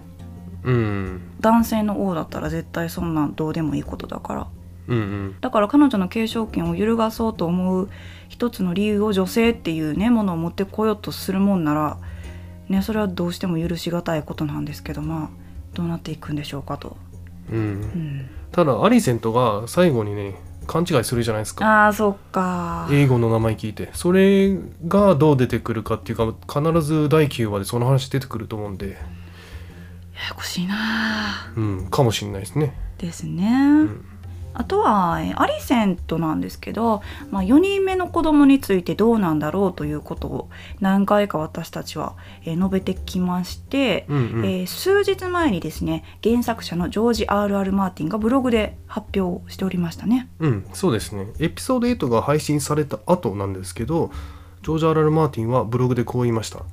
[0.63, 4.47] うん男性の王だったら絶対そんなんどうでもいいことだから。
[4.87, 7.89] うんうんだから彼女の継承権を揺るがそうと思う
[8.27, 11.97] 一つの理由を女性っていうねものを持ってこようとするもんなら、
[12.67, 15.29] ね、それはどうしても許しがたいことなんですけどまあ
[15.75, 16.97] どうなっていくんでしょうかと。
[17.51, 20.35] うんうん、ただアリセントが最後にね
[20.67, 21.65] 勘違いするじゃないですか。
[21.65, 22.87] ああそっか。
[22.91, 23.89] 英語の名前聞いて。
[23.93, 28.89] それがどう出てくるかっていうか必ず第9話でその話出てくると思うんで。
[28.89, 28.93] や
[30.29, 32.73] やこしいなうんかもしれないですね。
[32.97, 33.83] ですね。
[33.83, 34.05] ん
[34.53, 47.71] あとはえーアリセントなんですけど、まあ、4人目の子供についてどうなんだろうということを何回か私たちは、えー述べてきまして、うんうんえー数日前にですね原作者のジョージ・ R.R.
[47.71, 50.29] マーティンがブログで発表しておりましたね。
[50.39, 51.27] うん、そうですね。
[51.39, 54.11] エピソード8が配信された後なんですけど、
[54.61, 56.63] ジョージ・アラル・マーティンはブログでこう言いました。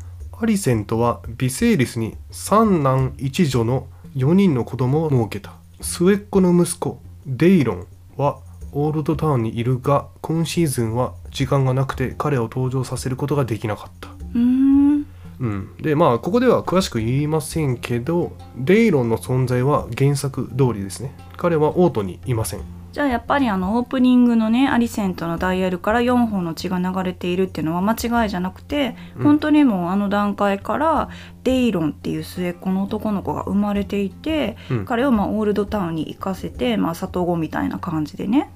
[0.40, 3.86] アリセントはビセイリスに三男一女の
[4.16, 5.54] 4人の子供を設けた。
[5.80, 7.86] 末っ子の息子、デイロン
[8.16, 8.38] は
[8.72, 14.08] オールドタウンにいるが、今シーズンは時間がなくて彼を登場させることができなかった。
[14.08, 15.06] うーん。
[15.40, 21.14] うん、でまあここでは詳しく言いませんけどデイロンの存在は原作通りですね。
[21.36, 29.22] 彼はオートにいませんじゃあやっぱりあのオープニングのねアリセントのダイヤルから4本の血が流れているっていうのは間違いじゃなくて、うん。
[29.24, 31.08] 本当にもうあの段階から
[31.44, 34.84] デイロンっていう末っ子の男の子が生まれていて、うん。
[34.84, 38.50] 彼をまあオールドタウンに行かせて、まあ、里子みたいな感じでね、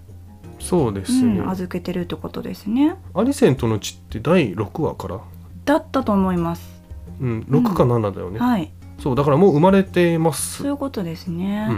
[0.58, 2.94] そうですね、うん、預けてるってことですね。
[3.14, 5.20] アリセントの血って第6話から？
[5.64, 6.82] だったと思います。
[7.20, 8.72] うん6か7だよね、はい。
[8.98, 10.58] そうだからもう生まれてます。
[10.58, 11.68] そういうことですね。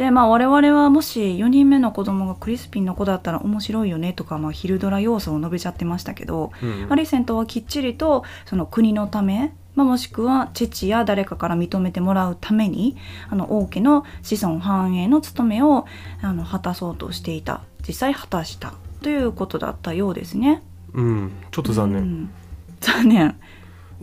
[0.00, 12.96] うんでまあ我々はもし4人目の子供がクリスピンの子だったら面白いよねとか、まあ、ヒルドラ要素を述べちゃってましたけど、うんアリセントはきっちりとその国のため、まあ、もしくは父や誰かから認めてもらうために
[13.28, 15.86] あの王家の子孫繁栄の務めを
[16.22, 17.62] あの果たそうとしていた。
[17.86, 20.62] 実際果たしたということだったようですね。
[20.92, 21.32] うん。
[21.50, 22.30] ちょっと残念、いうん。
[22.80, 23.36] 残念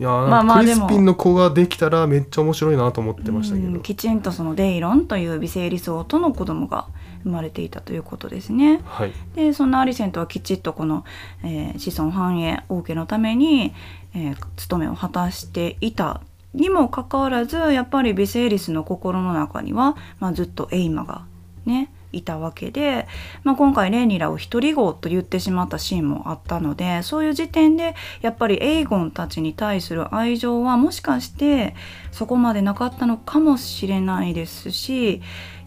[0.02, 6.86] やー、まあまあクリスピンの子ができたらめっちゃ面白いなと思ってましたけど、うんきちんとそのデイロンという微生理想との子供が
[7.24, 8.80] 生まれていたということですね。
[8.84, 9.12] はい。
[9.34, 11.04] でそんなアリセントはきちっとこの、
[11.42, 13.74] えー子孫繁栄王家のために、
[14.14, 16.20] えー務めを果たしていた
[16.54, 21.24] にもかかわらずやっぱりビセイリスの心の中には、まあ、ずっとエイマが
[21.66, 23.06] ねいたわけで、
[23.44, 31.74] まあ、今回レーニラを一人っ子と言ってしまったシーンもあったのでそういう時点でやっぱりエイゴンたちに対する愛情はもしかして
[32.12, 35.22] そこまでなかったのかもしれないですし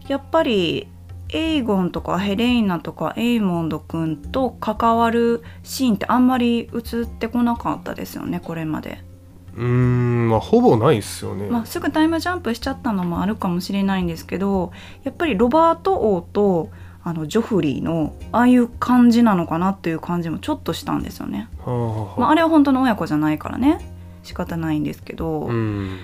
[0.08, 0.88] やっぱり
[1.28, 9.11] エイゴンとかヘレイナとかエイモンド君と関わるシーンってあんまり映ってこなかったですよねこれまで。
[9.56, 14.72] うーんまあほぼないっすよね、まあ、すぐタイムジャンプしちゃったのもあるかもしれないんですけど
[15.04, 16.70] やっぱりロバート王と
[17.04, 21.48] あのジョフリーのああいう感じなのかなっていう感じもちょっとしたんですよね。
[21.64, 22.20] はあはあ。
[22.20, 23.80] まあ、あれは本当の親子じゃないからね。
[24.22, 25.98] 仕方ないんですけど、うん。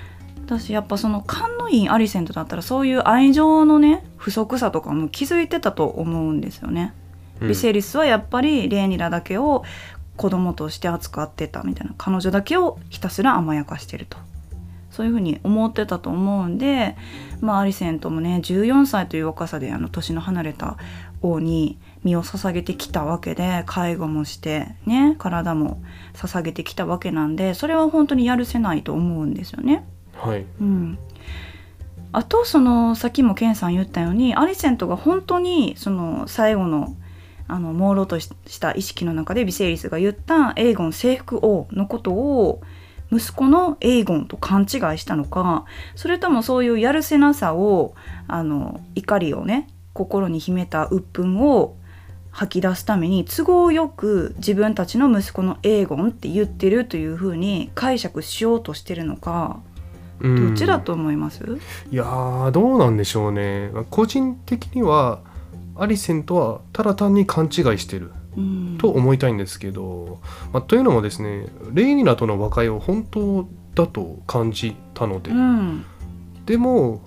[0.45, 6.95] 私やっぱその勘のいいアリセントだったらそういう愛情のね不足さとかも気づいてたと思うんですよね。
[7.41, 7.49] うん。
[7.49, 9.63] ビセリスはやっぱりレーニラだけを
[10.19, 14.19] 子供として扱ってたみたいな彼女だけをひたすら甘やかしてると。
[14.91, 16.97] そういうふうに思ってたと思うんで、
[17.41, 20.77] まあ、アリセントもね14歳という若さであの年の離れた
[21.23, 25.81] 王に身を捧げてきたわけで介護もしてね体も
[26.15, 29.85] 捧げてきたわけなんでそれは本当にやるせないと思うんですよね。
[30.17, 30.45] はい。
[30.61, 30.99] うん、
[32.11, 36.97] あとそのさっきもケンさん言ったようにアリセントが本当にその最後の
[37.49, 38.29] あの朦朧とし
[38.61, 42.61] た意識の中でビセイリスが言ったエーゴン征服王のことを
[43.11, 45.65] 息子のエーゴンと勘違いしたのか
[45.97, 47.95] それともそういうやるせなさを
[48.27, 51.77] あの怒りをね心に秘めた鬱憤を
[52.31, 59.61] 吐き出すために都合よく自分たちの息子のエーゴンって言ってるというふうに解釈しようとしてるのか
[60.21, 60.49] うん。
[60.49, 61.45] どっちだと思います、
[61.91, 63.71] いやーどうなんでしょうね。
[63.91, 65.21] 個人的には
[65.79, 68.79] アリセントはただ単に勘違いしてるうん。
[68.79, 70.21] と思いたいんですけど、
[70.53, 75.85] まあ、というのもですねレイニラとの和解を本当だと感じたので、うん。
[76.47, 77.01] でも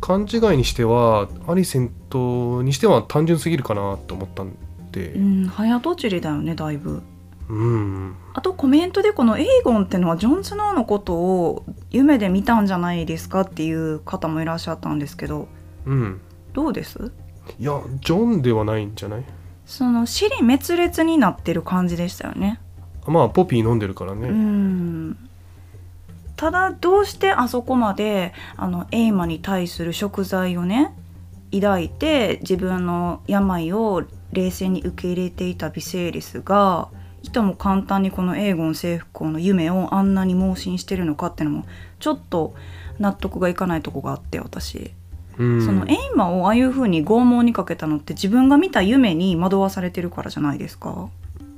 [0.00, 4.52] 勘違いにしてはアリセントにしては単純すぎるかなと思ったん
[4.92, 5.12] で。
[5.12, 7.02] うん、早とちりだよねだいぶ。
[7.48, 8.14] うん。
[8.34, 15.48] あとコメントでこのエイゴンってのはジョン・スノーのことを夢で見たんじゃないですかっていう方もいらっしゃったんですけど
[15.86, 16.20] うん。
[16.52, 17.10] どうです？
[17.58, 19.24] いやジョンではないんじゃない？
[19.66, 22.60] その尻滅裂になってる感じでしたよね。
[23.06, 25.16] まあポピー飲んでるからうね、ん。
[26.36, 30.94] ただどうしてあそこまであのエイマに対する食材をね
[31.52, 36.88] 抱いて自分の病を冷静に受け入れていたビセイリスが
[37.22, 41.66] いとも簡単にこのエーゴン征服王の夢をあんなに盲信してるのかっていうのも
[41.98, 42.54] ちょっと
[42.98, 44.90] 納得がいかないとこがあって私、うん
[45.38, 51.08] そのエイマをああいう風に拷問にかけたのって自分が見た夢に惑わされてるからじゃないですか？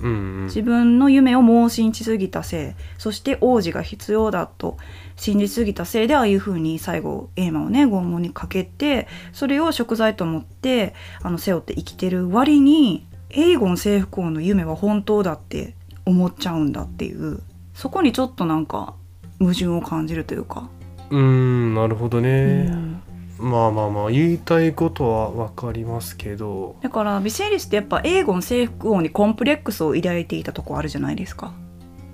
[0.00, 4.78] うんうん自分の夢を盲信しすぎたせいそして王子が必要だと
[5.16, 15.74] 信じすぎたせいでああいう風に最後エーマをね拷問にかけてそれを食材と思ってあの背負って生きてる割にエーゴン征服王の夢は本当だって
[16.06, 17.40] 思っちゃうんだっていう
[17.74, 18.94] そこにちょっとなんか
[19.38, 20.68] 矛盾を感じるというか。
[21.10, 23.02] うんなるほどうね、ん
[23.40, 31.52] まあまあまあ言いたいことは分かりますけどだからビセイリスってやっぱエーゴン征服王にコンプレックスを抱いていたとこあるじゃないですか。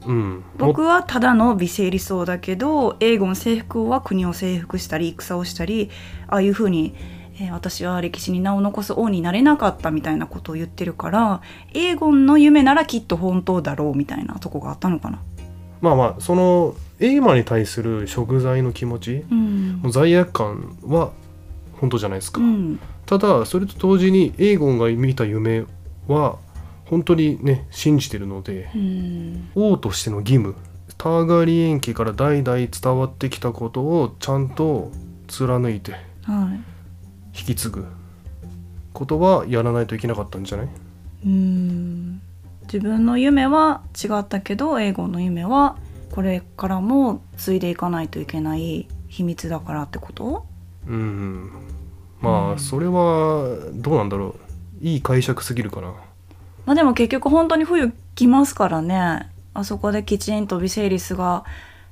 [0.07, 5.91] うん僕はただの美声理想だけどエーゴン征服王は国を征服したり戦をしたり
[6.29, 6.95] ああいう風に、
[7.41, 11.43] えー私は歴史に名を残す王になれなかったみたいなことを言ってるから
[11.75, 15.19] エーゴンの夢ならきっと本当だろうみたいなとこがあったのかな。
[15.81, 19.73] まあまあそのエイマに対する食材の気持ちうん。
[19.83, 21.13] もう罪悪感は
[21.73, 22.81] 本当じゃないですか、うん。
[23.05, 25.65] ただそれと同時にエーゴンが見た夢
[26.09, 26.39] は
[26.87, 29.49] 本当にね信じてるのでうん。
[29.55, 30.55] 王としての義務
[30.99, 34.91] ターガリエン家から代々伝わってきたことをちゃんと
[35.27, 37.39] 貫いてはい。
[37.39, 37.85] 引き継ぐ
[38.95, 40.69] ことはやらないといけなかったんじゃない？
[41.27, 42.23] うん。
[42.63, 45.77] 自分の夢は違ったけどエーゴンの夢は
[46.17, 50.47] これからも継いでいかないといけない秘密だからってこと？
[50.89, 51.51] うん。
[52.23, 52.55] まうん。
[52.55, 54.35] あそれはどうなんだろ
[54.83, 54.85] う。
[54.85, 55.93] いい解釈すぎるかな。
[56.65, 59.31] まあでも結局本当に冬来ますからね。
[59.53, 61.45] あそこできちんとビセイリスが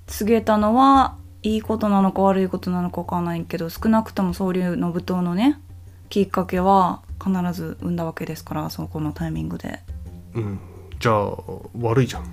[0.06, 5.60] 告げたのはいいことなのか悪いことなのか分かんないけど少なくとも総流の舞踏のね
[6.08, 9.80] きっかけは必ず生んだわけですからそこのタイミングで。
[10.34, 10.58] うん。
[10.98, 11.34] じゃあ
[11.78, 12.24] 悪いじゃん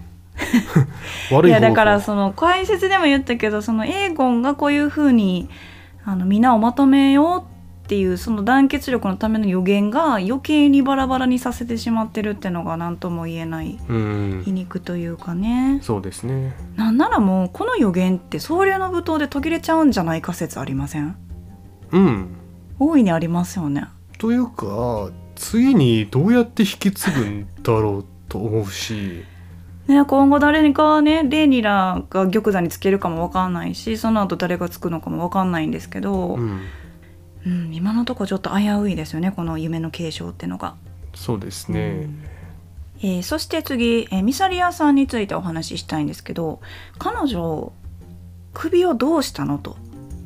[1.32, 5.50] 悪い方いやだからその解説でも言ったけどそのエーゴンがこういうふうに
[6.06, 13.78] あのみんなをまとめようっていうその団結力のための予言が余計にバラバラにさせてしまってるってのが何とも言えない。
[13.90, 14.42] うん。
[14.46, 15.80] 皮肉というかね。
[15.82, 16.56] そうですね。
[16.78, 21.18] なんならもうこの予言って総流の舞踏で途切れちゃうんじゃないか説ありません？
[21.92, 22.28] うん。
[22.80, 23.84] 大いにありますよね。
[24.18, 29.26] というか次にどうやって引き継ぐんだろうと思うし
[29.92, 36.62] ね、今後誰にかねレーニラが玉座につけるかも分かんないしその後誰がつくのかも分かんないんですけど、うん
[37.46, 40.76] うん、今のところちょっと危ういですよねこの夢の継承ってのが。
[41.14, 42.08] そうですね、
[43.02, 46.62] えーそして次、えーミサリアさんについてお話ししたいんですけど
[47.00, 47.74] 彼女
[48.54, 49.76] 首をどうしたのと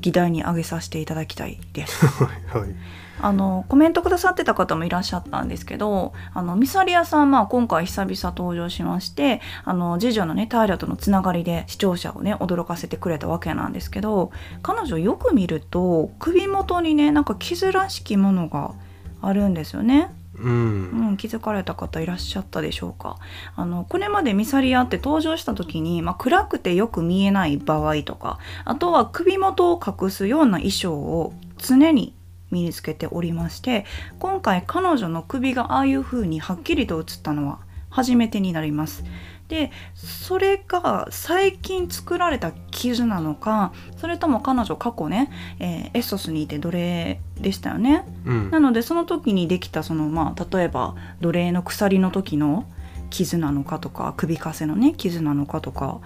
[0.01, 2.05] 議題に挙げさせていただきたいです。
[2.21, 18.73] はいあのコメントくださってた方もいらっしゃったんですけどあのミサリアさん、まあ、今回久々登場しましてあの次女のねタイラとのつながりで視聴者をね驚かせてくれたわけなんですけど彼女よく見ると首元にねなんか傷らしきものが
[19.21, 20.11] あるんですよね。
[20.37, 23.17] うんうん、気づかれた方いらっしゃったでしょうか
[23.55, 32.13] あのこれまでミサリアって登場した時に、まあ、暗くてよく見えない場合とかあとは首元を隠すような衣装を常に
[32.55, 33.85] 身につけておりまして
[34.19, 39.03] 今回彼女の首がああいう風にはっきりと映ったのは初めてになります。
[39.47, 45.29] でそれが最近作られた傷なのかそれとも彼女過去ね、
[45.59, 48.05] えーエッソスにいて奴隷でしたよね。
[48.25, 52.65] うんなのでその時にできたそのまあ例えば奴隷の鎖の時の
[53.11, 55.99] 傷なのかとか首かせのね傷なのかとか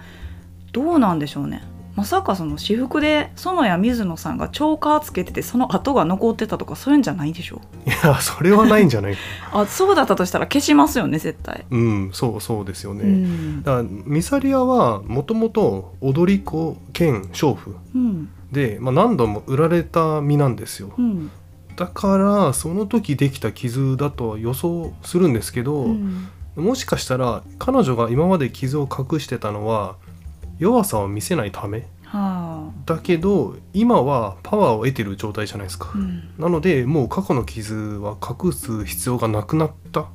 [0.72, 1.62] どうなんでしょうね
[2.00, 9.16] まさかその私服で園谷水野さんがチョーカーつけててその跡が残ってたとかそういうんじゃないでしょいやそれはないんじゃない
[9.52, 13.62] あそうだったとしたら消しますよね絶対、うんそうそうですよね、うん。
[13.62, 17.76] だからミサリアはもともと踊り子兼娼婦。
[17.94, 18.30] うん。
[18.50, 20.92] で、まあ、何度も売られた身なんですよ。
[20.96, 21.30] うん。
[21.76, 29.96] だからその時できた傷だとは予想するんですけど、うんもしかしたら彼女が今まで傷を隠してたのは
[30.60, 32.82] 弱さを見せないためはあ。
[32.86, 36.30] だけど今はパワーを得てる状態じゃないですか、うん。
[36.38, 40.06] なのでもう過去の傷は隠す必要がなくなった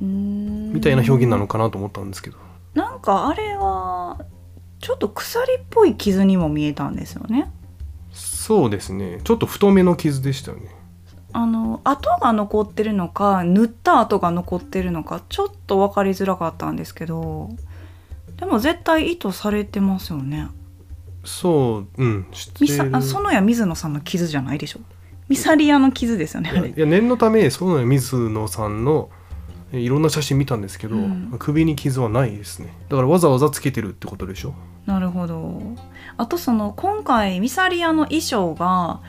[0.00, 0.06] み
[0.74, 2.38] みたいな表現なのかなと思ったんですけど、
[2.74, 4.24] なんかあれは
[4.80, 7.50] ちょっと鎖っぽい傷にも見えたんですよね。
[8.12, 9.20] そうですね。
[9.24, 10.74] ちょっと太めの傷でしたよね。
[11.32, 17.48] あの跡が残ってるのか塗った跡が残ってるのかちょっと分かりづらかったんですけど
[18.42, 20.48] でも絶対意図されてますよね。
[21.24, 22.26] そううん。
[22.32, 24.80] してミサるあ園谷水野さんの傷じゃないでしょ？
[25.28, 26.70] ミサリアの傷ですよねあれ。
[26.70, 29.10] いや念のため園谷水野さんの
[29.72, 31.36] えいろんな写真見たんですけど、うん。
[31.38, 32.74] 首に傷はないですね。
[32.88, 34.54] だからわざわざつけてるってことでしょ？
[34.86, 35.62] なるほど。
[36.16, 39.02] あとその今回ミサリアの衣装が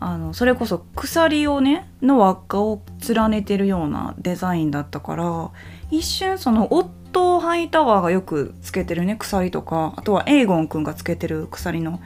[0.00, 5.50] あのそれこそ鎖をねの輪っかを連ねてるようなデザインだったから
[5.90, 9.94] 一瞬そのオットーハイタワーがよくつけてるね鎖とか。
[9.96, 12.00] あとはエーゴンくんがつけてる鎖の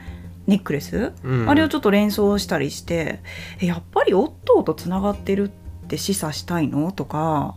[0.47, 1.49] ネックレス、うん。
[1.49, 3.21] あれをちょっと連想したりして
[3.59, 5.51] えやっぱりオットーとつながってる
[5.85, 6.91] って示唆したいの？
[6.91, 7.55] とか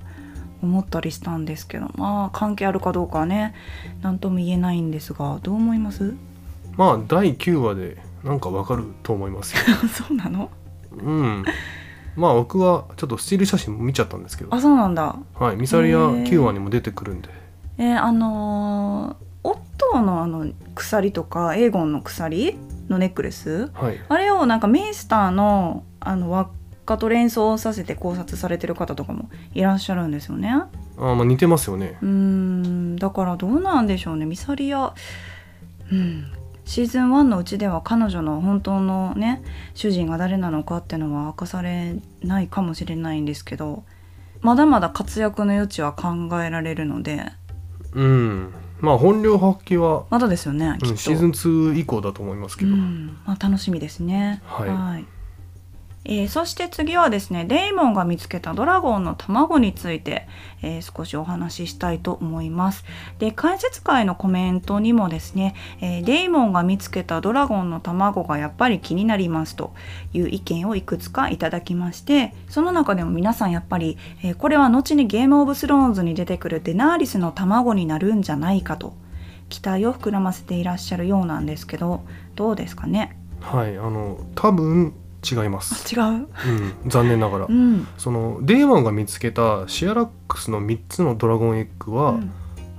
[0.62, 1.90] 思ったりしたんですけど。
[1.97, 3.55] まあ関係あるかどうかはね
[4.03, 6.14] 何とも言えないんですがどう思います？
[6.76, 9.62] まあ第9話でなんかわかると思いますよ。
[9.88, 10.51] そうなの？
[10.92, 11.44] うん
[12.16, 14.54] まあ僕はちょっとスチール写真も見ちゃったんですけど。
[14.54, 15.16] あそうなんだ。
[15.34, 16.24] はいミサリアへー。
[16.24, 17.28] 9話にも出てくるんで。
[17.78, 22.58] えーあのーオットーのあの鎖とかエーゴンの鎖
[22.88, 23.70] のネックレス？
[23.74, 24.00] はい。
[24.08, 26.48] あれをなんかメイスターのあの輪っ
[26.84, 30.48] かと連想させて考察されてる方とかもいらっしゃるんですよね。
[30.50, 31.96] あまあ似てますよね。
[32.02, 34.26] うーんだからどうなんでしょうね。
[34.26, 34.94] ミサリア
[35.92, 36.32] うん
[36.66, 39.42] シーズン1のうちでは彼女の本当のね
[39.74, 43.84] 主人が誰なのかっていうのは明かされないかもしれないんですけど
[44.40, 47.24] まだまだ活躍の余地は考えられるので。
[47.92, 48.52] うん。
[48.80, 53.18] まあ本領発揮は、まだですよねきっと、うん、シーズン2以降だと思いますけど、うん。
[53.24, 54.42] まあ、楽しみですね。
[54.44, 55.15] はい
[56.09, 60.28] えーそして次はですねデイモンが見つけたドラゴンの卵について、
[60.62, 62.84] えー少しお話ししたいと思います。
[63.18, 69.74] で解説会のコメントにもですね、えーデイモンが見つけたドラゴンの卵がやっぱり気になりますと
[70.12, 78.94] いう意見をいくつかいただきましてその中でも皆さんやっぱり、えこれは後にゲームオブスローンズに出てくるデナーリスの卵になるんじゃないかと
[79.48, 82.04] 期待を膨らませていらっしゃるようなんですけど
[82.36, 83.16] どうですかね？
[83.40, 84.94] はいあの多分
[85.28, 86.02] 違います、違う？
[86.02, 86.26] うん、
[86.86, 87.86] 残念ながら、うん。
[87.98, 92.30] そのデーマンが見つけたシアラックスの3つのドラゴンエッグは、うん。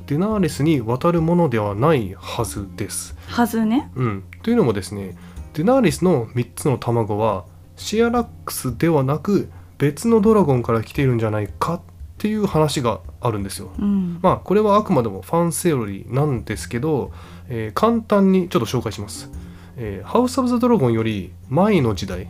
[0.08, 3.14] デナーレスに渡るものではないはずです。
[3.28, 3.92] はずね。
[3.96, 5.18] うん、というのもですね
[5.54, 7.44] デナーレスの3つの卵は
[7.76, 11.82] シアラックスではなく別のドラゴンから来ているんじゃないかっ
[12.20, 13.70] ていう話があるんですよ。
[13.78, 14.20] うん。
[14.22, 17.12] まあこれはあくまでもファンセオリーなんですけど、
[17.50, 19.30] えー簡単にちょっと紹介します。
[19.78, 22.28] えーハウス・オブ・ザ・ドラゴンより前の時代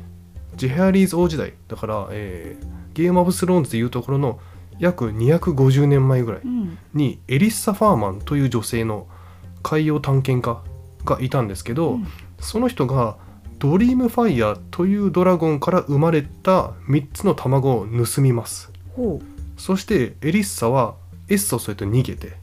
[0.55, 4.39] ジェヘアリーズ王時代だから、えーゲーム・オブ・スローンズでいうところの
[4.79, 9.07] 約250年前ぐらいうんにエリッサ・ファーマンという女性の
[9.61, 10.63] 海洋探検家
[11.05, 12.07] がいたんですけど、うん。
[12.39, 13.17] その人が
[13.59, 18.71] ドリームファイヤーというドラゴンから生まれた3つの卵を盗みます。
[18.95, 20.95] そしてエリッサは
[21.29, 22.33] エッソそれと逃げて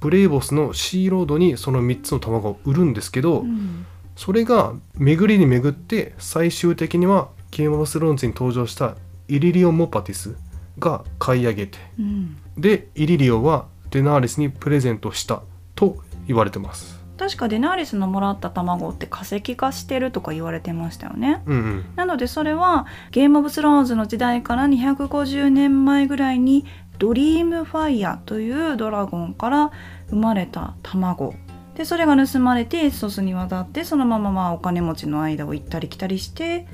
[0.00, 3.86] ブレイボスのシーロードにその3つの卵を売るんですけど、う、うん
[4.22, 8.94] それが巡りに巡って最終的にはゲームオブスローンズに登場した
[9.26, 10.36] イリリオン・モパティス
[10.78, 12.36] が買い上げてうん。
[12.56, 15.42] でイリリオはデナーレスにプレゼントした
[15.74, 15.96] と
[16.28, 17.02] 言われてます。
[17.18, 21.42] 確かデナーリスのもらった卵って化石化してるとか言われてましたよね。
[21.46, 21.84] うんうん。
[21.96, 26.64] なのでそれはゲームオブスローンズの時代から250年前ぐらいに
[27.00, 29.72] ドリームファイヤというドラゴンから
[30.10, 31.34] 生まれた卵
[31.74, 36.66] でそれが盗まれてエッソスに渡ってそのまままあお金持ちの間を行ったり来たりして、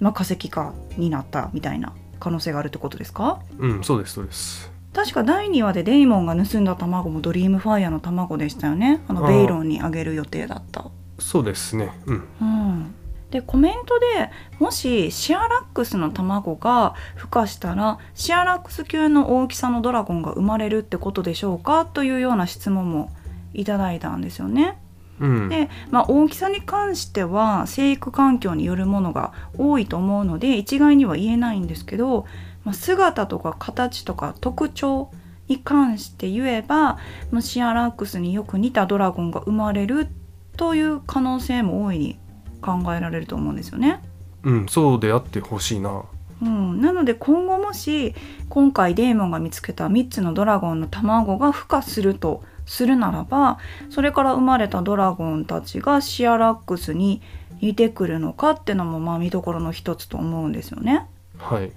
[0.00, 3.40] まあ、化石化になったみたいな可能性があるってことですか？
[3.58, 4.72] うんそうですそうです。
[4.94, 9.02] 確か第2話でデイモンが盗んだ卵もドリームファイヤーの卵でしたよね。
[9.08, 10.86] あのベイロンにあげる予定だった。
[11.18, 11.90] そうですね。
[12.06, 12.24] うん。
[12.40, 12.94] うん、
[13.30, 21.84] でコメントでもしシアラックスの卵が孵化したらシアラックス級の大きさのドラゴンが生まれるってことでしょうか？
[21.84, 23.10] というような質問も
[23.54, 24.78] いただいたんですよね。
[25.20, 32.26] うんで、まあ、大きさに関しては生育環境によるものが多いと思うので一概には言えないんですけど、
[32.64, 35.10] まあ、姿とか形とか特徴
[35.48, 36.98] に関して言えば
[37.30, 40.08] まあシアラックスによく似たドラゴンが生まれる
[40.56, 42.18] という可能性も大いに
[42.60, 44.02] 考えられると思うんですよね。
[44.42, 46.04] うんそうであってほしいな
[46.42, 48.14] うん、なので今後もし
[48.50, 53.58] 今回デーモンが見つけた3つのドラゴンの卵が孵化するとするならば
[53.88, 57.22] それから生まれたドラゴンたちがシアラックスに
[57.62, 61.06] 似てくるのかってのもまあ見どころの一つと思うんですよね。
[61.38, 61.72] はい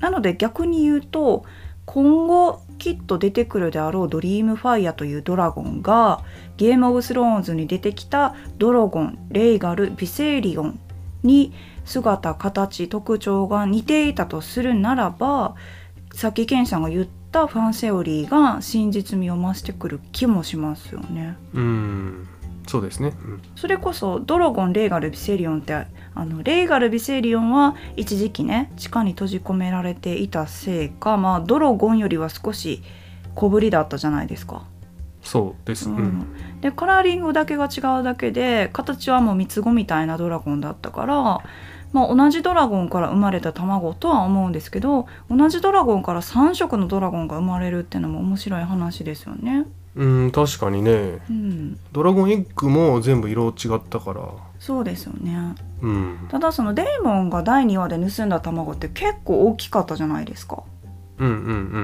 [0.00, 1.44] なので逆に言うと
[1.86, 6.22] 今後きっと出てくるであろうドリームファイアというドラゴンが
[6.56, 10.78] ゲームオブスローンズに出てきたドラゴンレイガルビセイリオン
[11.22, 11.54] に
[11.84, 15.54] 姿形特徴が似ていたとするならば
[16.12, 21.36] さっきケンさんが言ったファンセオリーが真実味を増してくる気もしますよね。
[21.54, 22.28] うん。
[22.66, 23.14] そうですね。
[23.24, 23.42] うん。
[23.56, 25.74] それこそドラゴンレイガルビセリオンって
[26.14, 32.82] あのレイガルビセリオンは一時期ね地下に閉じ込められていたせいかまあドラゴンよりは少し
[33.34, 34.64] 小ぶりだったじゃないですか。
[35.22, 35.88] そうです。
[35.88, 36.26] ううんん
[36.64, 41.40] でカラーリングだけが違うだけで形はもう三つ子みたいなドラゴンだったから、
[41.92, 49.66] まあ、同じドラゴンから生まれた卵とは思うんですけど同じドラゴンから3色のドラゴンが生まれるっていうのも面白い話ですよね。
[49.94, 55.54] うん確かにねうん、ドラゴンエッグも全部色違ったからそうですよね。
[55.82, 60.62] うんただそのデーモンが第2話で盗んだ卵って結構大きかったじゃないですか。
[61.18, 61.38] うんうんう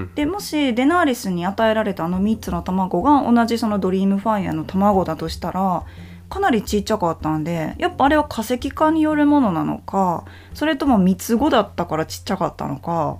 [0.04, 0.10] ん。
[0.14, 5.84] でもしデナーリスに与えられたあの3つの卵が同じそのドリームファイアの卵だとしたら
[6.28, 10.24] かなりちっちゃかったんでやっぱあれは化石化によるものなのか
[10.54, 13.18] それとも三つ子だったからちっちゃかったのか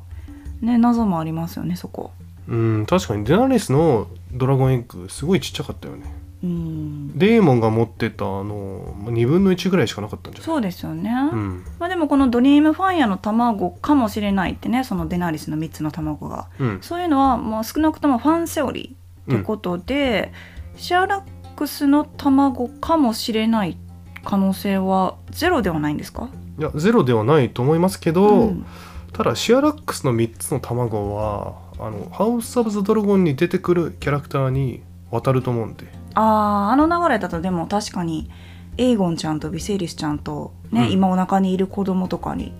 [0.60, 2.12] ね謎もありますよねそこ。
[2.48, 3.24] うん確かに。
[3.24, 7.18] デナーリスの dragon egg すごいちっちゃかったよねうん。
[7.18, 10.46] デーモンが持ってたあの2分の1ぐらいしかなかったんじゃない？
[10.46, 11.10] そうですよね。
[11.10, 11.64] うん。
[11.78, 16.48] まあでもこのドリームファイアの卵かもしれないってねそのデナーリスの3つの卵が。
[16.58, 16.78] うん。
[16.80, 20.32] そういうのは、まあ、少なくとも fan theoryーってことで、
[20.76, 23.76] シアラックスの卵かもしれない
[24.24, 28.66] 可能性はゼロではないんですか、いやゼロではないと思いますけど、うん。
[29.12, 38.30] ただシアラックスの3つの卵はあのハウス・オブ・ザ・ドラゴンに出てくるキャラクターに渡ると思うんであーあの流れだとでも確かに
[38.76, 40.92] エーゴンちゃんとビセイリスちゃんとね、うん。
[40.92, 42.52] 今お腹にいる子供とかに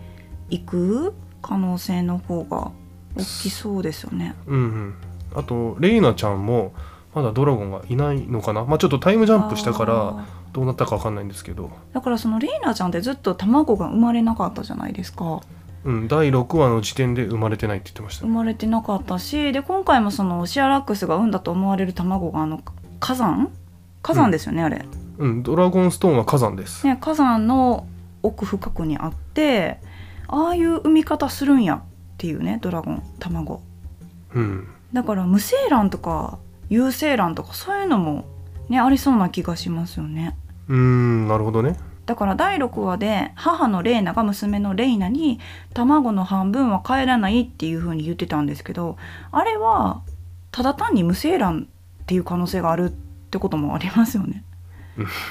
[0.50, 2.72] 行く可能性の方が
[3.16, 4.34] 大きそうですよね。
[4.46, 4.94] うんうん。
[5.34, 6.72] あとレイナちゃんも
[7.14, 8.64] まだドラゴンがいないのかな？
[8.64, 15.40] まあちょっとタイムジャンプしたからどうなったかわかんないんですけど、だからそのレイナちゃんってずっと卵が生まれなかったじゃないですか。
[15.82, 18.26] うん、第6話の時点で生まれてないって言ってました。
[18.26, 22.60] 生まれてなかったしで今回もそのシアラックスが産んだと思われる卵があの
[23.00, 23.50] 火山？
[24.02, 24.84] 火山ですよね、あれ、
[25.18, 27.86] うんドラゴンストーンは火山です、ね、火山の
[28.22, 29.78] 奥深くにあって
[30.26, 31.82] ああいう産み方するんやっ
[32.16, 33.60] ていうねドラゴン卵。
[34.34, 34.68] うん。
[34.92, 36.38] だから無精卵とか
[36.68, 38.26] 有精卵とかそういうのも
[38.68, 40.36] ねありそうな気がしますよね。
[40.68, 41.76] うーんなるほどね。
[42.06, 45.40] だから第6話で母のレイナが娘のレイナに
[45.74, 48.96] 卵の半分は帰らないっていう風に言ってたんですけど
[49.30, 50.02] あれは
[50.50, 51.68] ただ単に無精卵
[52.10, 52.88] っていう可能性があるっ
[53.30, 54.42] てこともありますよね。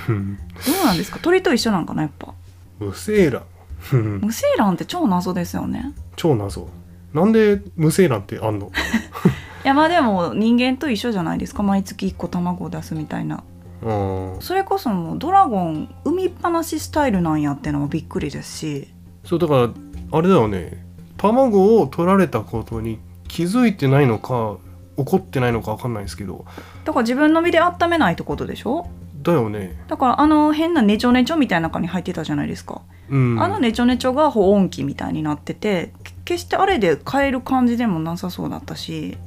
[0.08, 0.38] うん。
[0.38, 0.42] ど
[0.82, 1.20] うなんですか？
[1.20, 2.34] 鳥と一緒なんかなやっぱ。
[2.80, 3.44] 無精卵
[3.92, 4.20] うん。
[4.22, 5.92] 無精卵って超謎ですよね。
[6.16, 6.70] 超謎。
[7.14, 8.72] なんで無精卵ってあんの？
[9.66, 11.64] いやまあでも人間と一緒じゃないですか。
[11.64, 13.44] 毎月1個卵を出すみたいな。
[13.84, 13.92] う
[14.38, 18.88] んそれこそもうドラゴン産みっぱなしスタイルなんやってのもびっくりですし。
[19.26, 19.70] そうだから
[20.14, 20.86] あれだよね。
[21.18, 24.56] 卵を取られたことに気づいてないのか
[25.00, 26.46] 怒ってないのか分かんないですけど。
[26.84, 28.88] だから自分の身で温めないってことでしょ？
[29.22, 29.82] だよね。
[29.88, 33.42] だからあの変なネチョネチョみたいな中に入ってたじゃないですか、うん。
[33.42, 39.18] あのネチョネチョが保温器みたいになっててけ決してあれで買える感じでもなさそうだったし。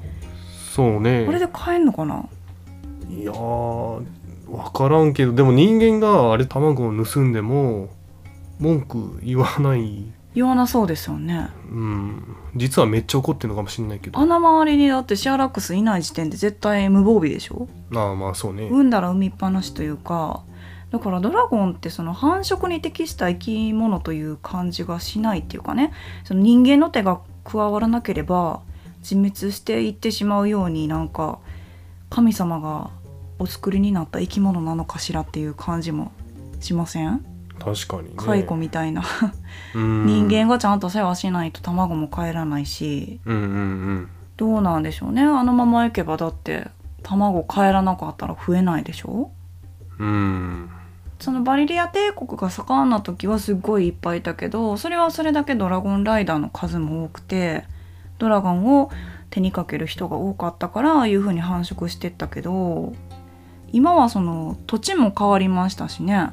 [0.75, 1.25] そうね。
[1.27, 2.25] これで買えんのかな？
[3.11, 4.03] いやー
[4.49, 7.89] 分からんけどでも人間があれ卵を盗んでも
[8.59, 10.05] 文句言わない
[10.35, 11.49] 言わなそうですよね。
[11.71, 12.37] うん。
[12.57, 14.19] 実はめっちゃ怒ってるのかもしれないけど。
[14.19, 17.69] あの周りにだってシアラックスいない時点で絶対無防備でしょ？
[17.95, 18.69] ああまあそうね。
[18.69, 20.43] 産んだら産みっぱなしというか。
[20.91, 25.93] だからドラゴンってその繁殖に適した生き物という感じがしないっていうかね。
[26.25, 28.61] その人間の手が加わらなければ
[29.01, 31.39] 自滅していってしまうようになんか
[32.11, 32.91] 神様が
[33.39, 36.13] お作りになった生き物なのかしらっていう感じも
[36.61, 37.25] しません？
[37.63, 38.15] 確かにね。
[38.17, 39.03] 蚕みたいな、
[39.75, 40.07] うん。
[40.07, 43.21] 人間がちゃんと世話しないと卵も帰らないし。
[43.25, 43.47] うんうんう
[43.93, 44.09] ん。
[44.37, 45.23] どうなんでしょうね。
[45.23, 46.69] あのままいけばだって
[47.03, 49.31] 卵帰らなかったら増えないでしょ？
[49.99, 50.71] うん。
[51.21, 57.65] そのバリリア帝国が盛んな時はすっごいいっぱいいたけどそれはそれだけドラゴンライダーの数も多くて
[58.19, 58.91] ドラゴンを
[59.31, 62.93] 手にかける人が多かったからああいう風に繁殖してったけど
[63.71, 66.31] 今はその土地も変わりましたしね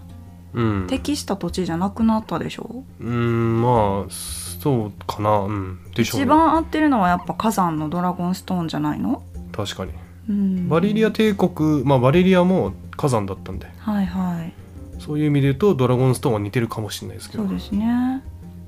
[0.53, 0.87] うん。
[0.87, 2.83] 適した土地じゃなくなったでしょ？
[2.99, 5.39] うんまあそうかな。
[5.39, 5.79] うん。
[5.95, 6.25] でしょうね。
[6.25, 9.21] 一番合ってるのはやっぱ火山のドラゴンストーンじゃないの、
[9.51, 9.91] 確かに。
[10.29, 13.67] うん、バリリア帝国まあバリリアも火山だったんで。
[13.79, 14.53] はいはい。
[14.99, 17.43] そういう意味で言うとドラゴンストーンは似てるかもしれないですけど。
[17.43, 18.23] そうですね。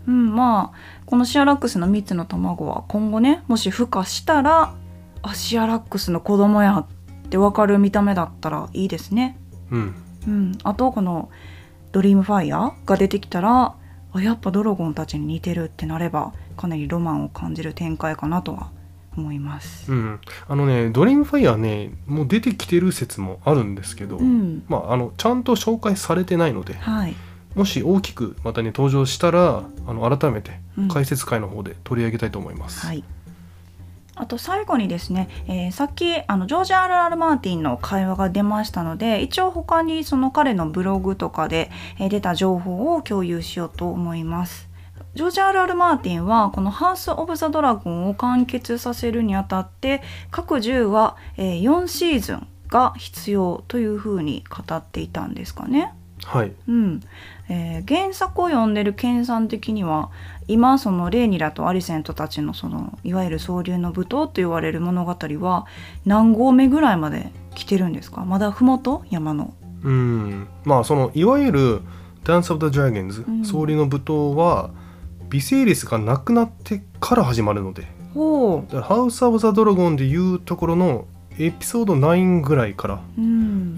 [0.07, 4.73] うん、まあこのシアラックスの3つの卵は今後ねもし孵化したら
[5.21, 9.37] あシアラックスの子供やって分かる見た目だったらいいですね。
[9.69, 9.95] うん。
[10.27, 11.29] うん、あとこの
[11.91, 13.75] ドリームファイヤーが出てきたら
[14.13, 18.71] あやっぱドラゴンたちに似てるってなればかなりロマンを感じる展開かなとは
[19.17, 19.91] 思います。
[19.91, 20.19] うん。
[20.47, 27.15] あのねドリームファイヤーねもう出てきてる説もあるんですけど、うん、まああのちゃんと紹介されてないのではい、
[27.55, 30.87] もし大きくまたね登場したらあの改めてうん。
[30.87, 33.03] 解説会の方で取り上げたいと思います、はい。
[34.21, 44.69] あと最後にですね、えーさっきあのジョージ・アル・アル・マーティンの会話が出ましたので一応他にその彼のブログとかで、え出た情報を共有しようと思います。
[45.15, 55.95] ジョージ・アル・アル・マーティンはこの「ハウス・オブ・ザ・ドラゴン」を完結させるにあたって各10は、え4シーズンが必要というふうに語っていたんですかね。
[56.25, 56.51] はい。
[56.67, 57.01] うん。
[57.49, 60.09] えー原作を読んでる研鑽的には
[60.47, 65.65] 今そのレーニラとアリセントたちのそのいわゆる総流の舞踏と言われる物語は
[66.05, 68.23] 何合目ぐらいまで来てるんですか？
[68.25, 69.53] まだ麓山の。
[69.83, 70.47] うん。
[70.63, 71.81] まあそのいわゆる
[72.23, 74.69] 「ダンス・オブ・ザ・ドラゴンズうん」総理の舞踏は
[75.29, 77.87] ビセイリスが亡くなってから始まるので。
[78.13, 81.05] ハウス・オブ・ザ・ドラゴンでいうところの
[81.39, 82.95] エピソード9ぐらいから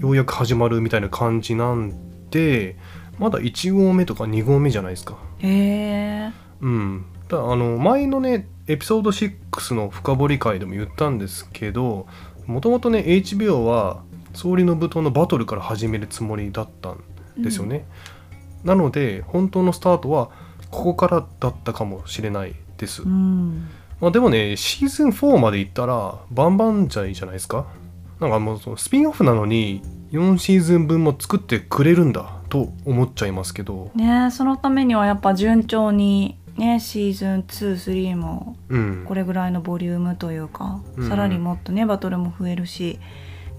[0.00, 1.92] ようやく始まるみたいな感じなん
[2.34, 2.76] で
[3.20, 5.16] まだ1号目とか2号目じゃないですか。
[5.38, 12.08] へえうん、だあの前のねエピソード6の深掘り会でも言ったんですけど
[12.46, 17.04] もともとね HBO は総理の舞踏のバトルから始めるつもりだったん
[17.38, 17.86] ですよね、
[18.64, 20.30] なので本当のスタートは
[20.70, 23.68] ここからだったかもしれないです、うん。
[24.00, 27.66] まあ、でもねシーズン4まで行ったらバンバンジャイじゃないですか。
[28.18, 29.82] なんかもうそのスピンオフなのに
[30.14, 33.90] 4シーズン分も作ってくれるんだと思っちゃいますけど。
[33.96, 39.04] ねそのためにはやっぱ順調にねシーズン23もうん。
[39.08, 41.08] これぐらいのボリュームというか、うん。
[41.08, 43.00] さらにもっとねバトルも増えるし、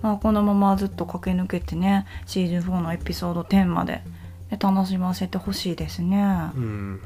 [0.02, 4.02] まあ、このままずっと駆け抜けてねシーズン4のエピソード10まで、
[4.50, 6.52] ね、楽しませてほしいですね。
[6.56, 7.02] うん、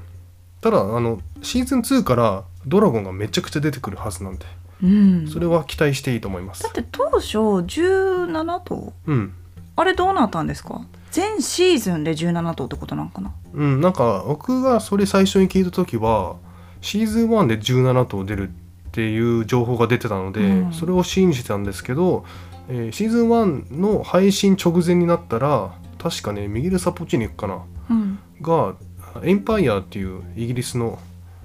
[0.61, 4.45] ただあのシーズン2からドラゴンがめちゃくちゃ出てくるはずなんで。
[4.81, 6.63] うん、それは期待していいと思います。
[6.63, 8.93] だって当初17頭？
[9.07, 9.33] うん
[9.79, 10.81] あれどうなったんですか？
[11.11, 13.31] 全シーズンで17頭ってことなんかな？
[13.53, 16.35] うんなんか僕がそれ最初に聞いた時は
[16.81, 20.73] シーズン1で17頭出るっていう情報が出てたので、うん。
[20.73, 22.25] それを信じてたんですけど、
[22.67, 27.61] えーシーズン1の配信直前になったら確かねミゲル・サポチニックかな？
[27.89, 28.19] うん。
[28.41, 28.75] が
[29.23, 30.99] 「エンパイア」っていうイギリスの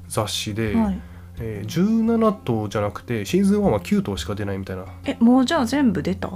[0.08, 1.00] 雑誌で、はい、
[1.38, 4.84] えー17頭じゃなくてシーズン1は9頭しか出ないみたいな。
[5.04, 6.30] えもうじゃあ全部出た？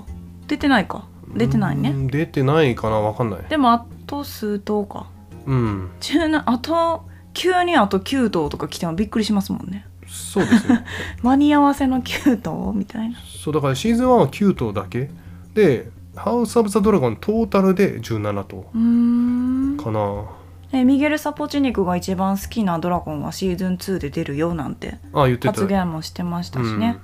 [0.46, 1.90] 出てないか出てないね。
[1.90, 3.40] うん出てないかなわかんない。
[3.48, 5.06] でもあと数頭か。
[5.46, 5.90] うん。
[6.00, 7.04] 17あと
[7.34, 9.86] 急にあと9頭とか来てもびっくりしますもんね。
[10.06, 10.84] そうですね
[11.22, 13.16] 間に合わせの9頭みたいな。
[13.18, 15.10] そうだからシーズン1は9頭だけ。
[15.54, 19.76] でハウス・オブ・ザ・ドラゴントータルで17頭うーん。
[19.76, 20.24] かな。
[20.72, 25.52] えミゲル・サポチニクが一番好きなドラゴンはシーズン2で出るよなんてあ言ってた。
[25.52, 26.98] 発言もしてましたしね、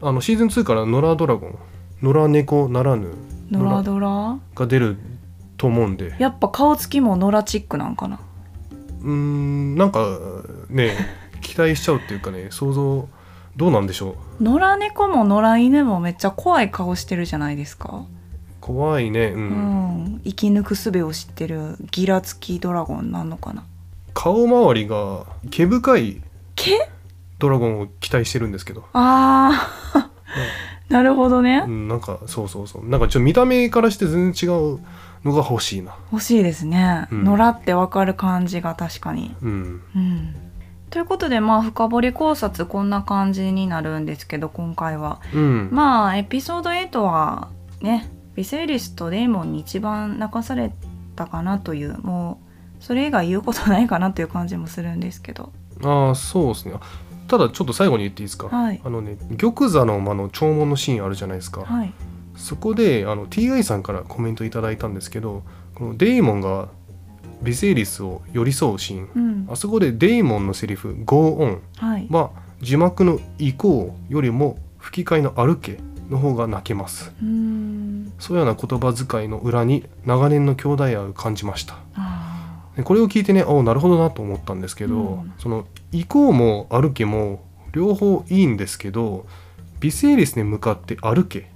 [0.00, 1.54] うん、あのシーズン2からノラドラゴン。
[2.00, 3.08] ノラ猫ならぬ
[3.50, 4.38] ノラドラ？
[4.54, 4.96] が出る
[5.56, 6.14] と思うんで。
[6.18, 8.20] やっぱ顔つきもノラチックなんかな？
[9.00, 10.06] うーんなんか
[10.68, 10.92] ね
[11.40, 13.08] 期待しちゃうっていうかね想像
[13.56, 14.42] どうなんでしょう？
[14.44, 18.04] 野良猫も野良犬もめっちゃ怖い顔してるじゃないですか。
[18.60, 19.44] 怖いねう、うん
[20.16, 23.64] ん、生き抜く術を知ってるギラつきドラゴンなんのかな？
[24.14, 26.20] 顔周りが毛深い
[26.54, 26.90] 毛？
[27.38, 30.08] ドラゴンを期待してるんですけど、あー
[30.88, 32.88] なるほどね、うん、なんかそうそうそう。
[32.88, 34.80] なんかちょっと見た目からして全然違う
[35.24, 35.94] のが欲しいな。
[36.12, 37.24] 欲しいですね、うん。
[37.24, 39.34] 野良ってわかる感じが確かに。
[39.42, 39.82] うん。
[39.94, 40.34] うん。
[40.90, 45.20] ということでまあ深掘り考察こんな感じになるんですけど今回は。
[45.34, 45.68] うん。
[45.70, 47.50] まあエピソード8は
[47.82, 50.72] ねビセイリスとデーモンに一番泣かされ
[51.16, 52.40] たかなというも
[52.80, 55.52] うそれ以外言うことないかなという感じもするんですけど。
[55.84, 56.74] ああそうですね
[57.28, 58.80] ただちょっと最後に言っていいですか、はい。
[58.82, 61.92] あのね玉座の間の弔問のシーンあるじゃないですか、はい。
[62.36, 65.42] そこであの TI さんからコメントいただいたんですけど
[65.74, 66.68] このデイモンが
[67.42, 69.10] ビセイリスを寄り添うシーン。
[69.14, 69.48] うん。
[69.52, 77.12] あそこでデイモンのセリフ「Go on はい」は字幕の「行こう」よりも吹き替えの「歩け」の方が泣けます。
[77.22, 77.24] う
[78.18, 81.76] そういうような言葉遣いの裏に長年の兄弟愛を感じました。
[81.94, 82.07] あ
[82.78, 85.32] でこれを聞いてねおなるほどなと思ったんですけど、うん。
[85.38, 89.26] その「行こう」も「歩け」も両方いいんですけど
[89.80, 91.50] ビセイリスに向かって「歩け」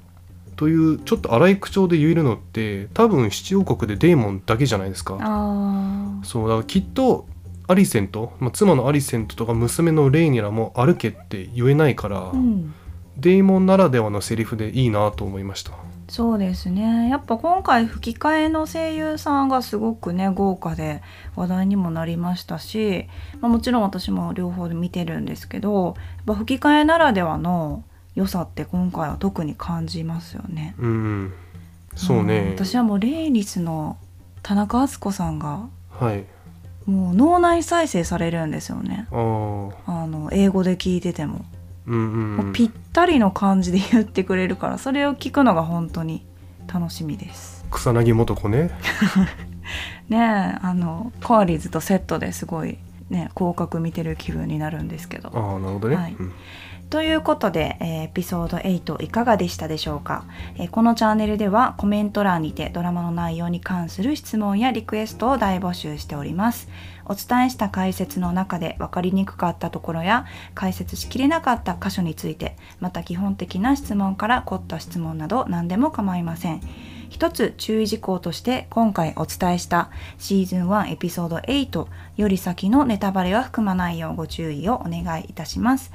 [0.57, 5.17] というちょっと荒い口調で言えるのって多分七王国でデーモンだけじゃないですか。
[6.25, 7.27] そうだからきっと
[7.69, 12.75] アリセント、まあ、妻のアリセントとか娘のレイニラも歩けって言えないから、ーうん。
[13.17, 15.73] デーモンならではのセリフでいいなと思いました
[16.13, 17.09] そうですね。
[17.09, 21.01] やっぱ今回吹き替えの声優さんがすごくね豪華で
[21.37, 23.09] 話題にもなりましたし、
[23.41, 25.95] まあ、もちろん私も両方で見てるんですけどやっ
[26.27, 27.83] ぱ吹き替えならではの
[28.15, 30.75] 良さって今回は特に感じますよね。
[30.79, 31.33] うん
[31.97, 32.53] そうね、ん。
[32.57, 33.97] 私はもうレイリスの
[34.43, 35.67] 田中敦子さんが
[35.99, 36.27] はい。
[36.85, 39.07] もう脳内再生されるんですよね。
[39.11, 41.47] あの英語で聞いてても,、
[41.87, 42.37] うんうん。
[42.37, 46.25] もうぴったりの感じで言ってくれるからそれを聞くのが本当に
[46.73, 47.65] 楽しみです。
[47.71, 48.71] 草薙素子ね。
[50.09, 52.79] ねえあのカーリーズとセットですごい
[53.09, 55.31] ね広角見てる気分になるんですけど。
[55.35, 56.17] ああなるほどね、はい。
[56.19, 56.33] うん
[56.93, 60.27] ということで、えエピソード8いかがでしたでしょうか、
[60.59, 66.69] えこのチャンネルではコメント欄にてドラマの内容に関する質問やリクエストを大募集しております。
[67.07, 76.61] お伝えした解説の中で分かりにくかったところや解説しきれなかった箇所についてまた基本的な質問から凝った質問など何でも構いません。
[77.13, 81.87] 一つ注意事項として今回お伝えしたシーズン1エピソード8
[82.17, 85.93] より先のネタバレは含まないようご注意をお願いいたします。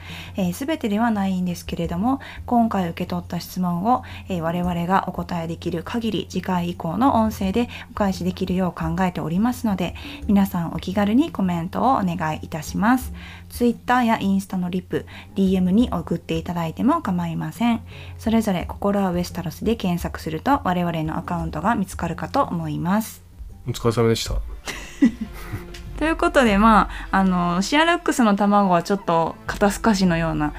[0.54, 9.96] す、べ、てではないんですけれども今回受け取った質問を、えー我々がお答えできる限り次回以降の音声でお返しできるよう考えておりますので
[10.28, 13.12] 皆さんお気軽にコメントをお願いいたします。
[13.50, 17.82] Twitter やインスタのリプ DM に送っていただいても構いません。
[18.18, 23.24] それぞれ心はウエスタロスで検索すると我々のアカウントが見つかるかと思います。
[23.68, 24.36] お疲れ様でした
[26.00, 30.54] ということでまああのシアラックスの卵はちょっと肩透かしのような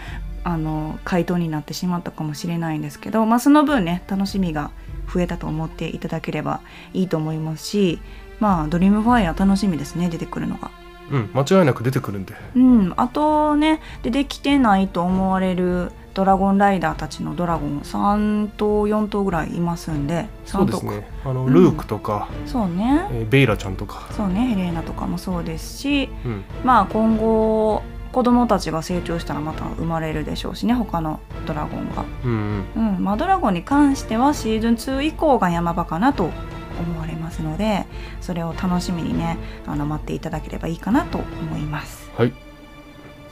[0.44, 4.70] あの回答になってしまったかもしれないんですけど、まあ、その分ね楽しみが
[5.12, 6.60] 増えたと思っていただければ
[6.92, 8.00] いいと思いますし
[8.40, 10.70] まあドリームファイア楽しみですね出てくるのが。
[11.10, 12.34] うん間違いなく出てくるんで。
[12.54, 21.08] うん、あとね出てきてないと思われるドラゴンライダーたちのドラゴン3頭4頭ぐらいいますんでそうです3頭かね。
[21.24, 21.54] あのうん。
[21.54, 23.06] ルークとか、そうね。
[23.12, 24.08] えーベイラちゃんとか。
[24.12, 26.44] そうねヘレーナとかもそうですしうん。
[26.64, 32.04] まあ今後子供たちが成長したらまた生まれるでしょうしね他のドラゴンが。
[32.24, 32.96] うんうん。
[32.96, 36.30] うんまあ、ドラゴンに関してはシーズン2以降が山場かなと
[36.78, 37.86] 思われますので
[38.20, 42.10] それを楽しみにねあの待っていただければいいかなと思います。
[42.16, 42.32] はい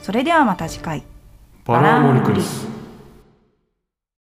[0.01, 1.03] それではまた次回。
[1.65, 2.76] バラモニクリス